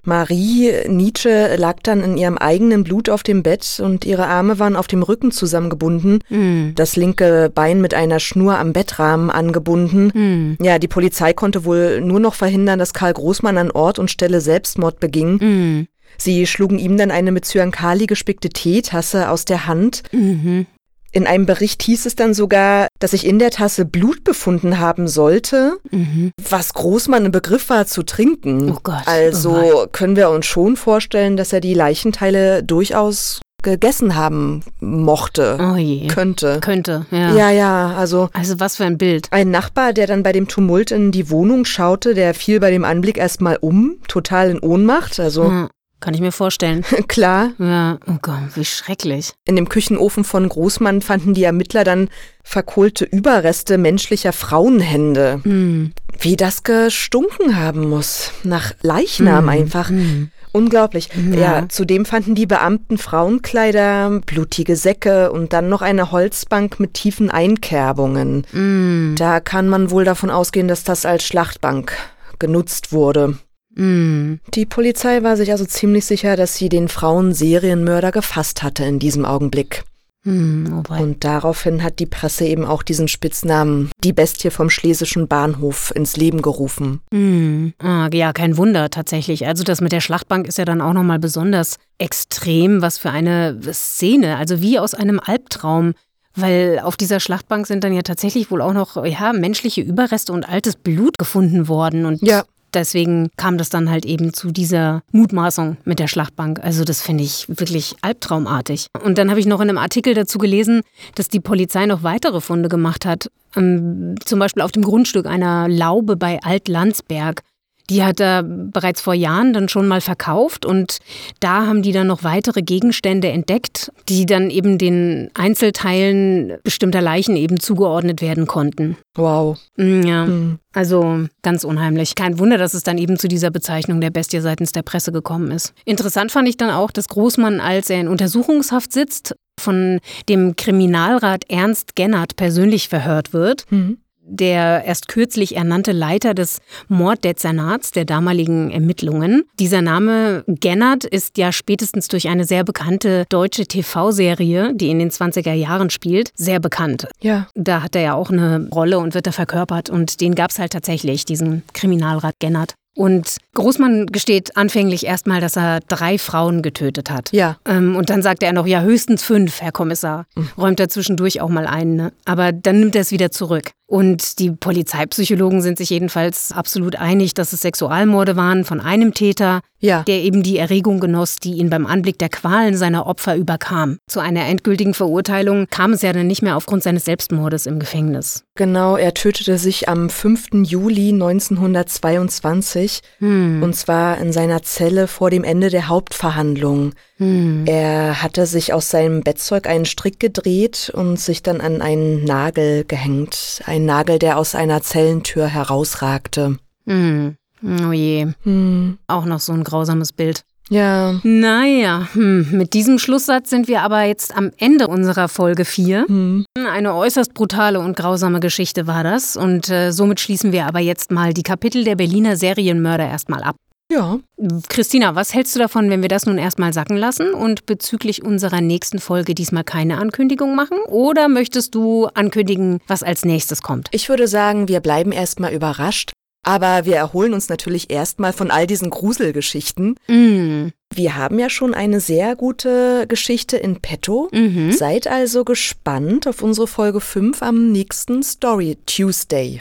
Marie 0.04 0.72
Nietzsche 0.88 1.56
lag 1.56 1.76
dann 1.82 2.02
in 2.02 2.16
ihrem 2.16 2.38
eigenen 2.38 2.84
Blut 2.84 3.08
auf 3.08 3.22
dem 3.22 3.42
Bett 3.42 3.80
und 3.82 4.04
ihre 4.04 4.26
Arme 4.26 4.58
waren 4.58 4.76
auf 4.76 4.86
dem 4.86 5.02
Rücken 5.02 5.30
zusammengebunden, 5.30 6.20
mhm. 6.28 6.72
das 6.74 6.96
linke 6.96 7.50
Bein 7.54 7.80
mit 7.80 7.94
einer 7.94 8.20
Schnur 8.20 8.58
am 8.58 8.72
Bettrahmen 8.72 9.30
angebunden. 9.30 10.10
Mhm. 10.14 10.64
Ja, 10.64 10.78
die 10.78 10.88
Polizei 10.88 11.32
konnte 11.32 11.64
wohl 11.64 12.00
nur 12.00 12.20
noch 12.20 12.34
verhindern, 12.34 12.78
dass 12.78 12.94
Karl 12.94 13.12
Großmann 13.12 13.58
an 13.58 13.70
Ort 13.70 13.98
und 13.98 14.10
Stelle 14.10 14.40
Selbstmord 14.40 15.00
beging. 15.00 15.38
Mhm. 15.40 15.88
Sie 16.18 16.46
schlugen 16.46 16.78
ihm 16.78 16.96
dann 16.96 17.10
eine 17.10 17.32
mit 17.32 17.44
Zyankali 17.44 18.06
gespickte 18.06 18.50
Teetasse 18.50 19.30
aus 19.30 19.44
der 19.44 19.66
Hand. 19.66 20.02
Mhm. 20.12 20.66
In 21.12 21.26
einem 21.26 21.46
Bericht 21.46 21.82
hieß 21.82 22.06
es 22.06 22.14
dann 22.14 22.34
sogar, 22.34 22.88
dass 23.00 23.10
sich 23.10 23.26
in 23.26 23.38
der 23.38 23.50
Tasse 23.50 23.84
Blut 23.84 24.22
befunden 24.22 24.78
haben 24.78 25.08
sollte, 25.08 25.78
mhm. 25.90 26.30
was 26.48 26.72
Großmann 26.74 27.26
im 27.26 27.32
Begriff 27.32 27.68
war 27.68 27.86
zu 27.86 28.02
trinken. 28.04 28.70
Oh 28.70 28.80
Gott. 28.82 29.02
Also 29.06 29.50
oh 29.50 29.86
können 29.90 30.16
wir 30.16 30.30
uns 30.30 30.46
schon 30.46 30.76
vorstellen, 30.76 31.36
dass 31.36 31.52
er 31.52 31.60
die 31.60 31.74
Leichenteile 31.74 32.62
durchaus 32.62 33.40
gegessen 33.62 34.14
haben 34.14 34.62
mochte, 34.80 35.58
oh 35.60 35.76
je. 35.76 36.06
könnte. 36.06 36.60
Könnte, 36.60 37.06
ja. 37.10 37.34
Ja, 37.34 37.50
ja, 37.50 37.94
also. 37.94 38.30
Also 38.32 38.58
was 38.58 38.76
für 38.76 38.84
ein 38.84 38.98
Bild. 38.98 39.28
Ein 39.30 39.50
Nachbar, 39.50 39.92
der 39.92 40.06
dann 40.06 40.22
bei 40.22 40.32
dem 40.32 40.48
Tumult 40.48 40.90
in 40.90 41.12
die 41.12 41.30
Wohnung 41.30 41.64
schaute, 41.64 42.14
der 42.14 42.34
fiel 42.34 42.60
bei 42.60 42.70
dem 42.70 42.84
Anblick 42.84 43.18
erstmal 43.18 43.58
um, 43.60 43.96
total 44.08 44.50
in 44.50 44.60
Ohnmacht. 44.60 45.20
Also 45.20 45.44
ja. 45.44 45.68
Kann 46.00 46.14
ich 46.14 46.20
mir 46.20 46.32
vorstellen. 46.32 46.82
Klar. 47.08 47.50
Ja, 47.58 47.98
oh 48.06 48.16
Gott, 48.22 48.38
wie 48.54 48.64
schrecklich. 48.64 49.32
In 49.44 49.56
dem 49.56 49.68
Küchenofen 49.68 50.24
von 50.24 50.48
Großmann 50.48 51.02
fanden 51.02 51.34
die 51.34 51.44
Ermittler 51.44 51.84
dann 51.84 52.08
verkohlte 52.42 53.04
Überreste 53.04 53.76
menschlicher 53.76 54.32
Frauenhände. 54.32 55.40
Mm. 55.44 55.92
Wie 56.18 56.36
das 56.36 56.62
gestunken 56.62 57.56
haben 57.56 57.88
muss. 57.88 58.32
Nach 58.44 58.72
Leichnam 58.82 59.44
mm. 59.44 59.48
einfach. 59.50 59.90
Mm. 59.90 60.30
Unglaublich. 60.52 61.10
Ja. 61.32 61.38
ja, 61.38 61.68
zudem 61.68 62.04
fanden 62.04 62.34
die 62.34 62.46
Beamten 62.46 62.98
Frauenkleider, 62.98 64.20
blutige 64.26 64.74
Säcke 64.74 65.30
und 65.30 65.52
dann 65.52 65.68
noch 65.68 65.80
eine 65.80 66.10
Holzbank 66.10 66.80
mit 66.80 66.94
tiefen 66.94 67.30
Einkerbungen. 67.30 69.14
Da 69.16 69.38
kann 69.38 69.68
man 69.68 69.92
wohl 69.92 70.04
davon 70.04 70.28
ausgehen, 70.28 70.66
dass 70.66 70.82
das 70.82 71.06
als 71.06 71.22
Schlachtbank 71.24 71.92
genutzt 72.40 72.90
wurde. 72.90 73.38
Mm. 73.80 74.40
Die 74.52 74.66
Polizei 74.66 75.22
war 75.22 75.36
sich 75.38 75.50
also 75.50 75.64
ziemlich 75.64 76.04
sicher, 76.04 76.36
dass 76.36 76.56
sie 76.56 76.68
den 76.68 76.88
Frauen-Serienmörder 76.88 78.12
gefasst 78.12 78.62
hatte 78.62 78.84
in 78.84 78.98
diesem 78.98 79.24
Augenblick. 79.24 79.84
Mm, 80.24 80.82
oh 80.86 80.94
und 81.02 81.24
daraufhin 81.24 81.82
hat 81.82 81.98
die 81.98 82.04
Presse 82.04 82.44
eben 82.44 82.66
auch 82.66 82.82
diesen 82.82 83.08
Spitznamen 83.08 83.90
die 84.04 84.12
Bestie 84.12 84.50
vom 84.50 84.68
schlesischen 84.68 85.28
Bahnhof 85.28 85.94
ins 85.96 86.18
Leben 86.18 86.42
gerufen. 86.42 87.00
Mm. 87.10 87.68
Ah, 87.78 88.10
ja, 88.12 88.34
kein 88.34 88.58
Wunder 88.58 88.90
tatsächlich. 88.90 89.46
Also 89.46 89.64
das 89.64 89.80
mit 89.80 89.92
der 89.92 90.02
Schlachtbank 90.02 90.46
ist 90.46 90.58
ja 90.58 90.66
dann 90.66 90.82
auch 90.82 90.92
nochmal 90.92 91.18
besonders 91.18 91.78
extrem. 91.96 92.82
Was 92.82 92.98
für 92.98 93.10
eine 93.10 93.58
Szene, 93.72 94.36
also 94.36 94.60
wie 94.60 94.78
aus 94.78 94.92
einem 94.92 95.20
Albtraum. 95.20 95.94
Weil 96.36 96.80
auf 96.84 96.96
dieser 96.96 97.18
Schlachtbank 97.18 97.66
sind 97.66 97.82
dann 97.82 97.92
ja 97.92 98.02
tatsächlich 98.02 98.50
wohl 98.50 98.60
auch 98.60 98.74
noch 98.74 99.04
ja, 99.04 99.32
menschliche 99.32 99.80
Überreste 99.80 100.32
und 100.32 100.48
altes 100.48 100.76
Blut 100.76 101.18
gefunden 101.18 101.66
worden. 101.66 102.04
Und 102.04 102.22
ja 102.22 102.44
deswegen 102.74 103.30
kam 103.36 103.58
das 103.58 103.68
dann 103.68 103.90
halt 103.90 104.04
eben 104.04 104.32
zu 104.32 104.50
dieser 104.50 105.02
Mutmaßung 105.12 105.76
mit 105.84 105.98
der 105.98 106.08
Schlachtbank. 106.08 106.60
Also 106.62 106.84
das 106.84 107.02
finde 107.02 107.24
ich 107.24 107.46
wirklich 107.48 107.96
albtraumartig. 108.02 108.86
Und 109.04 109.18
dann 109.18 109.30
habe 109.30 109.40
ich 109.40 109.46
noch 109.46 109.60
in 109.60 109.68
einem 109.68 109.78
Artikel 109.78 110.14
dazu 110.14 110.38
gelesen, 110.38 110.82
dass 111.14 111.28
die 111.28 111.40
Polizei 111.40 111.86
noch 111.86 112.02
weitere 112.02 112.40
Funde 112.40 112.68
gemacht 112.68 113.04
hat. 113.04 113.30
Ähm, 113.56 114.14
zum 114.24 114.38
Beispiel 114.38 114.62
auf 114.62 114.72
dem 114.72 114.82
Grundstück 114.82 115.26
einer 115.26 115.68
Laube 115.68 116.16
bei 116.16 116.40
Alt-Landsberg. 116.42 117.42
Die 117.90 118.04
hat 118.04 118.20
er 118.20 118.42
bereits 118.44 119.00
vor 119.00 119.14
Jahren 119.14 119.52
dann 119.52 119.68
schon 119.68 119.88
mal 119.88 120.00
verkauft 120.00 120.64
und 120.64 120.98
da 121.40 121.66
haben 121.66 121.82
die 121.82 121.92
dann 121.92 122.06
noch 122.06 122.22
weitere 122.22 122.62
Gegenstände 122.62 123.28
entdeckt, 123.28 123.92
die 124.08 124.26
dann 124.26 124.48
eben 124.50 124.78
den 124.78 125.30
Einzelteilen 125.34 126.54
bestimmter 126.62 127.02
Leichen 127.02 127.36
eben 127.36 127.58
zugeordnet 127.58 128.22
werden 128.22 128.46
konnten. 128.46 128.96
Wow. 129.16 129.58
Mm, 129.76 130.02
ja, 130.02 130.26
mhm. 130.26 130.58
also 130.72 131.26
ganz 131.42 131.64
unheimlich. 131.64 132.14
Kein 132.14 132.38
Wunder, 132.38 132.58
dass 132.58 132.74
es 132.74 132.84
dann 132.84 132.96
eben 132.96 133.18
zu 133.18 133.26
dieser 133.26 133.50
Bezeichnung 133.50 134.00
der 134.00 134.10
Bestie 134.10 134.40
seitens 134.40 134.70
der 134.70 134.82
Presse 134.82 135.10
gekommen 135.10 135.50
ist. 135.50 135.74
Interessant 135.84 136.30
fand 136.30 136.48
ich 136.48 136.56
dann 136.56 136.70
auch, 136.70 136.92
dass 136.92 137.08
Großmann, 137.08 137.60
als 137.60 137.90
er 137.90 138.00
in 138.00 138.08
Untersuchungshaft 138.08 138.92
sitzt, 138.92 139.34
von 139.60 139.98
dem 140.28 140.56
Kriminalrat 140.56 141.44
Ernst 141.50 141.96
Gennert 141.96 142.36
persönlich 142.36 142.88
verhört 142.88 143.32
wird. 143.32 143.66
Mhm 143.70 143.98
der 144.30 144.84
erst 144.84 145.08
kürzlich 145.08 145.56
ernannte 145.56 145.92
Leiter 145.92 146.34
des 146.34 146.60
Morddezernats 146.88 147.90
der 147.90 148.04
damaligen 148.04 148.70
Ermittlungen. 148.70 149.44
Dieser 149.58 149.82
Name 149.82 150.44
Gennert 150.46 151.04
ist 151.04 151.36
ja 151.38 151.52
spätestens 151.52 152.08
durch 152.08 152.28
eine 152.28 152.44
sehr 152.44 152.64
bekannte 152.64 153.24
deutsche 153.28 153.66
TV-Serie, 153.66 154.74
die 154.74 154.90
in 154.90 154.98
den 154.98 155.10
20er 155.10 155.52
Jahren 155.52 155.90
spielt, 155.90 156.30
sehr 156.34 156.60
bekannt. 156.60 157.08
Ja. 157.20 157.48
Da 157.54 157.82
hat 157.82 157.96
er 157.96 158.02
ja 158.02 158.14
auch 158.14 158.30
eine 158.30 158.68
Rolle 158.72 158.98
und 158.98 159.14
wird 159.14 159.26
da 159.26 159.32
verkörpert 159.32 159.90
und 159.90 160.20
den 160.20 160.34
gab 160.34 160.50
es 160.50 160.58
halt 160.58 160.72
tatsächlich, 160.72 161.24
diesen 161.24 161.62
Kriminalrat 161.72 162.36
Gennert. 162.38 162.74
Und 162.96 163.36
Großmann 163.54 164.06
gesteht 164.06 164.56
anfänglich 164.56 165.06
erstmal, 165.06 165.40
dass 165.40 165.56
er 165.56 165.80
drei 165.80 166.18
Frauen 166.18 166.60
getötet 166.60 167.10
hat. 167.10 167.30
Ja. 167.32 167.56
Ähm, 167.64 167.94
und 167.96 168.10
dann 168.10 168.20
sagt 168.20 168.42
er 168.42 168.52
noch, 168.52 168.66
ja, 168.66 168.82
höchstens 168.82 169.22
fünf, 169.22 169.60
Herr 169.60 169.72
Kommissar. 169.72 170.26
Mhm. 170.34 170.48
Räumt 170.58 170.80
er 170.80 170.88
zwischendurch 170.88 171.40
auch 171.40 171.48
mal 171.48 171.66
ein. 171.66 171.94
Ne? 171.94 172.12
Aber 172.24 172.52
dann 172.52 172.80
nimmt 172.80 172.96
er 172.96 173.02
es 173.02 173.12
wieder 173.12 173.30
zurück. 173.30 173.70
Und 173.90 174.38
die 174.38 174.52
Polizeipsychologen 174.52 175.62
sind 175.62 175.76
sich 175.76 175.90
jedenfalls 175.90 176.52
absolut 176.52 176.94
einig, 176.94 177.34
dass 177.34 177.52
es 177.52 177.62
Sexualmorde 177.62 178.36
waren 178.36 178.64
von 178.64 178.80
einem 178.80 179.14
Täter, 179.14 179.62
ja. 179.80 180.04
der 180.04 180.22
eben 180.22 180.44
die 180.44 180.58
Erregung 180.58 181.00
genoss, 181.00 181.40
die 181.40 181.54
ihn 181.54 181.70
beim 181.70 181.86
Anblick 181.86 182.16
der 182.16 182.28
Qualen 182.28 182.76
seiner 182.76 183.08
Opfer 183.08 183.34
überkam. 183.34 183.98
Zu 184.06 184.20
einer 184.20 184.46
endgültigen 184.46 184.94
Verurteilung 184.94 185.66
kam 185.70 185.92
es 185.92 186.02
ja 186.02 186.12
dann 186.12 186.28
nicht 186.28 186.40
mehr 186.40 186.56
aufgrund 186.56 186.84
seines 186.84 187.04
Selbstmordes 187.04 187.66
im 187.66 187.80
Gefängnis. 187.80 188.44
Genau, 188.54 188.96
er 188.96 189.12
tötete 189.12 189.58
sich 189.58 189.88
am 189.88 190.08
5. 190.08 190.50
Juli 190.62 191.08
1922 191.08 193.00
hm. 193.18 193.60
und 193.60 193.74
zwar 193.74 194.18
in 194.18 194.32
seiner 194.32 194.62
Zelle 194.62 195.08
vor 195.08 195.30
dem 195.30 195.42
Ende 195.42 195.68
der 195.68 195.88
Hauptverhandlung. 195.88 196.92
Hm. 197.20 197.64
Er 197.66 198.22
hatte 198.22 198.46
sich 198.46 198.72
aus 198.72 198.88
seinem 198.88 199.20
Bettzeug 199.20 199.68
einen 199.68 199.84
Strick 199.84 200.18
gedreht 200.18 200.90
und 200.94 201.20
sich 201.20 201.42
dann 201.42 201.60
an 201.60 201.82
einen 201.82 202.24
Nagel 202.24 202.84
gehängt. 202.84 203.60
Ein 203.66 203.84
Nagel, 203.84 204.18
der 204.18 204.38
aus 204.38 204.54
einer 204.54 204.80
Zellentür 204.80 205.46
herausragte. 205.46 206.56
Hm. 206.86 207.36
Oh 207.62 207.92
je. 207.92 208.28
Hm. 208.44 208.98
Auch 209.06 209.26
noch 209.26 209.40
so 209.40 209.52
ein 209.52 209.64
grausames 209.64 210.12
Bild. 210.12 210.44
Ja. 210.70 211.20
Naja, 211.24 212.08
hm, 212.12 212.46
mit 212.52 212.74
diesem 212.74 213.00
Schlusssatz 213.00 213.50
sind 213.50 213.66
wir 213.66 213.82
aber 213.82 214.04
jetzt 214.04 214.34
am 214.34 214.52
Ende 214.56 214.86
unserer 214.86 215.28
Folge 215.28 215.64
4. 215.64 216.04
Hm. 216.06 216.46
Eine 216.56 216.94
äußerst 216.94 217.34
brutale 217.34 217.80
und 217.80 217.96
grausame 217.96 218.38
Geschichte 218.40 218.86
war 218.86 219.02
das. 219.02 219.36
Und 219.36 219.68
äh, 219.68 219.90
somit 219.90 220.20
schließen 220.20 220.52
wir 220.52 220.66
aber 220.66 220.78
jetzt 220.78 221.10
mal 221.10 221.34
die 221.34 221.42
Kapitel 221.42 221.84
der 221.84 221.96
Berliner 221.96 222.36
Serienmörder 222.36 223.06
erstmal 223.06 223.42
ab. 223.42 223.56
Ja. 223.90 224.20
Christina, 224.68 225.14
was 225.14 225.34
hältst 225.34 225.54
du 225.54 225.58
davon, 225.58 225.90
wenn 225.90 226.02
wir 226.02 226.08
das 226.08 226.24
nun 226.24 226.38
erstmal 226.38 226.72
sacken 226.72 226.96
lassen 226.96 227.34
und 227.34 227.66
bezüglich 227.66 228.24
unserer 228.24 228.60
nächsten 228.60 229.00
Folge 229.00 229.34
diesmal 229.34 229.64
keine 229.64 229.98
Ankündigung 229.98 230.54
machen? 230.54 230.78
Oder 230.86 231.28
möchtest 231.28 231.74
du 231.74 232.06
ankündigen, 232.06 232.80
was 232.86 233.02
als 233.02 233.24
nächstes 233.24 233.62
kommt? 233.62 233.88
Ich 233.90 234.08
würde 234.08 234.28
sagen, 234.28 234.68
wir 234.68 234.80
bleiben 234.80 235.12
erstmal 235.12 235.52
überrascht. 235.52 236.12
Aber 236.42 236.86
wir 236.86 236.96
erholen 236.96 237.34
uns 237.34 237.50
natürlich 237.50 237.90
erstmal 237.90 238.32
von 238.32 238.50
all 238.50 238.66
diesen 238.66 238.88
Gruselgeschichten. 238.88 239.96
Mm. 240.08 240.68
Wir 240.94 241.16
haben 241.16 241.38
ja 241.38 241.50
schon 241.50 241.74
eine 241.74 242.00
sehr 242.00 242.34
gute 242.34 243.04
Geschichte 243.06 243.56
in 243.56 243.80
petto. 243.80 244.28
Mhm. 244.32 244.72
Seid 244.72 245.06
also 245.06 245.44
gespannt 245.44 246.26
auf 246.26 246.42
unsere 246.42 246.66
Folge 246.66 247.00
5 247.00 247.42
am 247.42 247.70
nächsten 247.70 248.22
Story 248.22 248.78
Tuesday. 248.86 249.60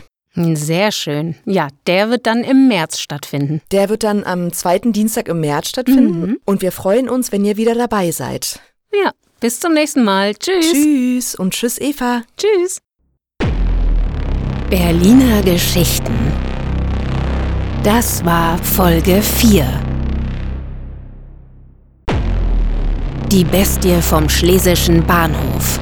Sehr 0.56 0.92
schön. 0.92 1.36
Ja, 1.46 1.68
der 1.88 2.10
wird 2.10 2.26
dann 2.26 2.44
im 2.44 2.68
März 2.68 3.00
stattfinden. 3.00 3.62
Der 3.72 3.90
wird 3.90 4.04
dann 4.04 4.24
am 4.24 4.54
zweiten 4.54 4.94
Dienstag 4.94 5.28
im 5.28 5.42
März 5.42 5.70
stattfinden 5.70 6.22
mhm. 6.22 6.40
und 6.46 6.62
wir 6.62 6.72
freuen 6.72 7.10
uns, 7.10 7.32
wenn 7.32 7.46
ihr 7.46 7.58
wieder 7.58 7.76
dabei 7.76 8.12
seid. 8.12 8.60
Ja, 8.94 9.12
bis 9.40 9.60
zum 9.60 9.74
nächsten 9.74 10.04
Mal. 10.04 10.36
Tschüss. 10.36 10.72
Tschüss 10.72 11.36
und 11.36 11.54
tschüss 11.54 11.80
Eva. 11.80 12.24
Tschüss. 12.38 12.80
Berliner 14.70 15.42
Geschichten. 15.42 16.16
Das 17.84 18.24
war 18.24 18.58
Folge 18.60 19.22
4. 19.22 19.66
Die 23.32 23.44
Bestie 23.44 24.02
vom 24.02 24.28
Schlesischen 24.28 25.06
Bahnhof. 25.06 25.80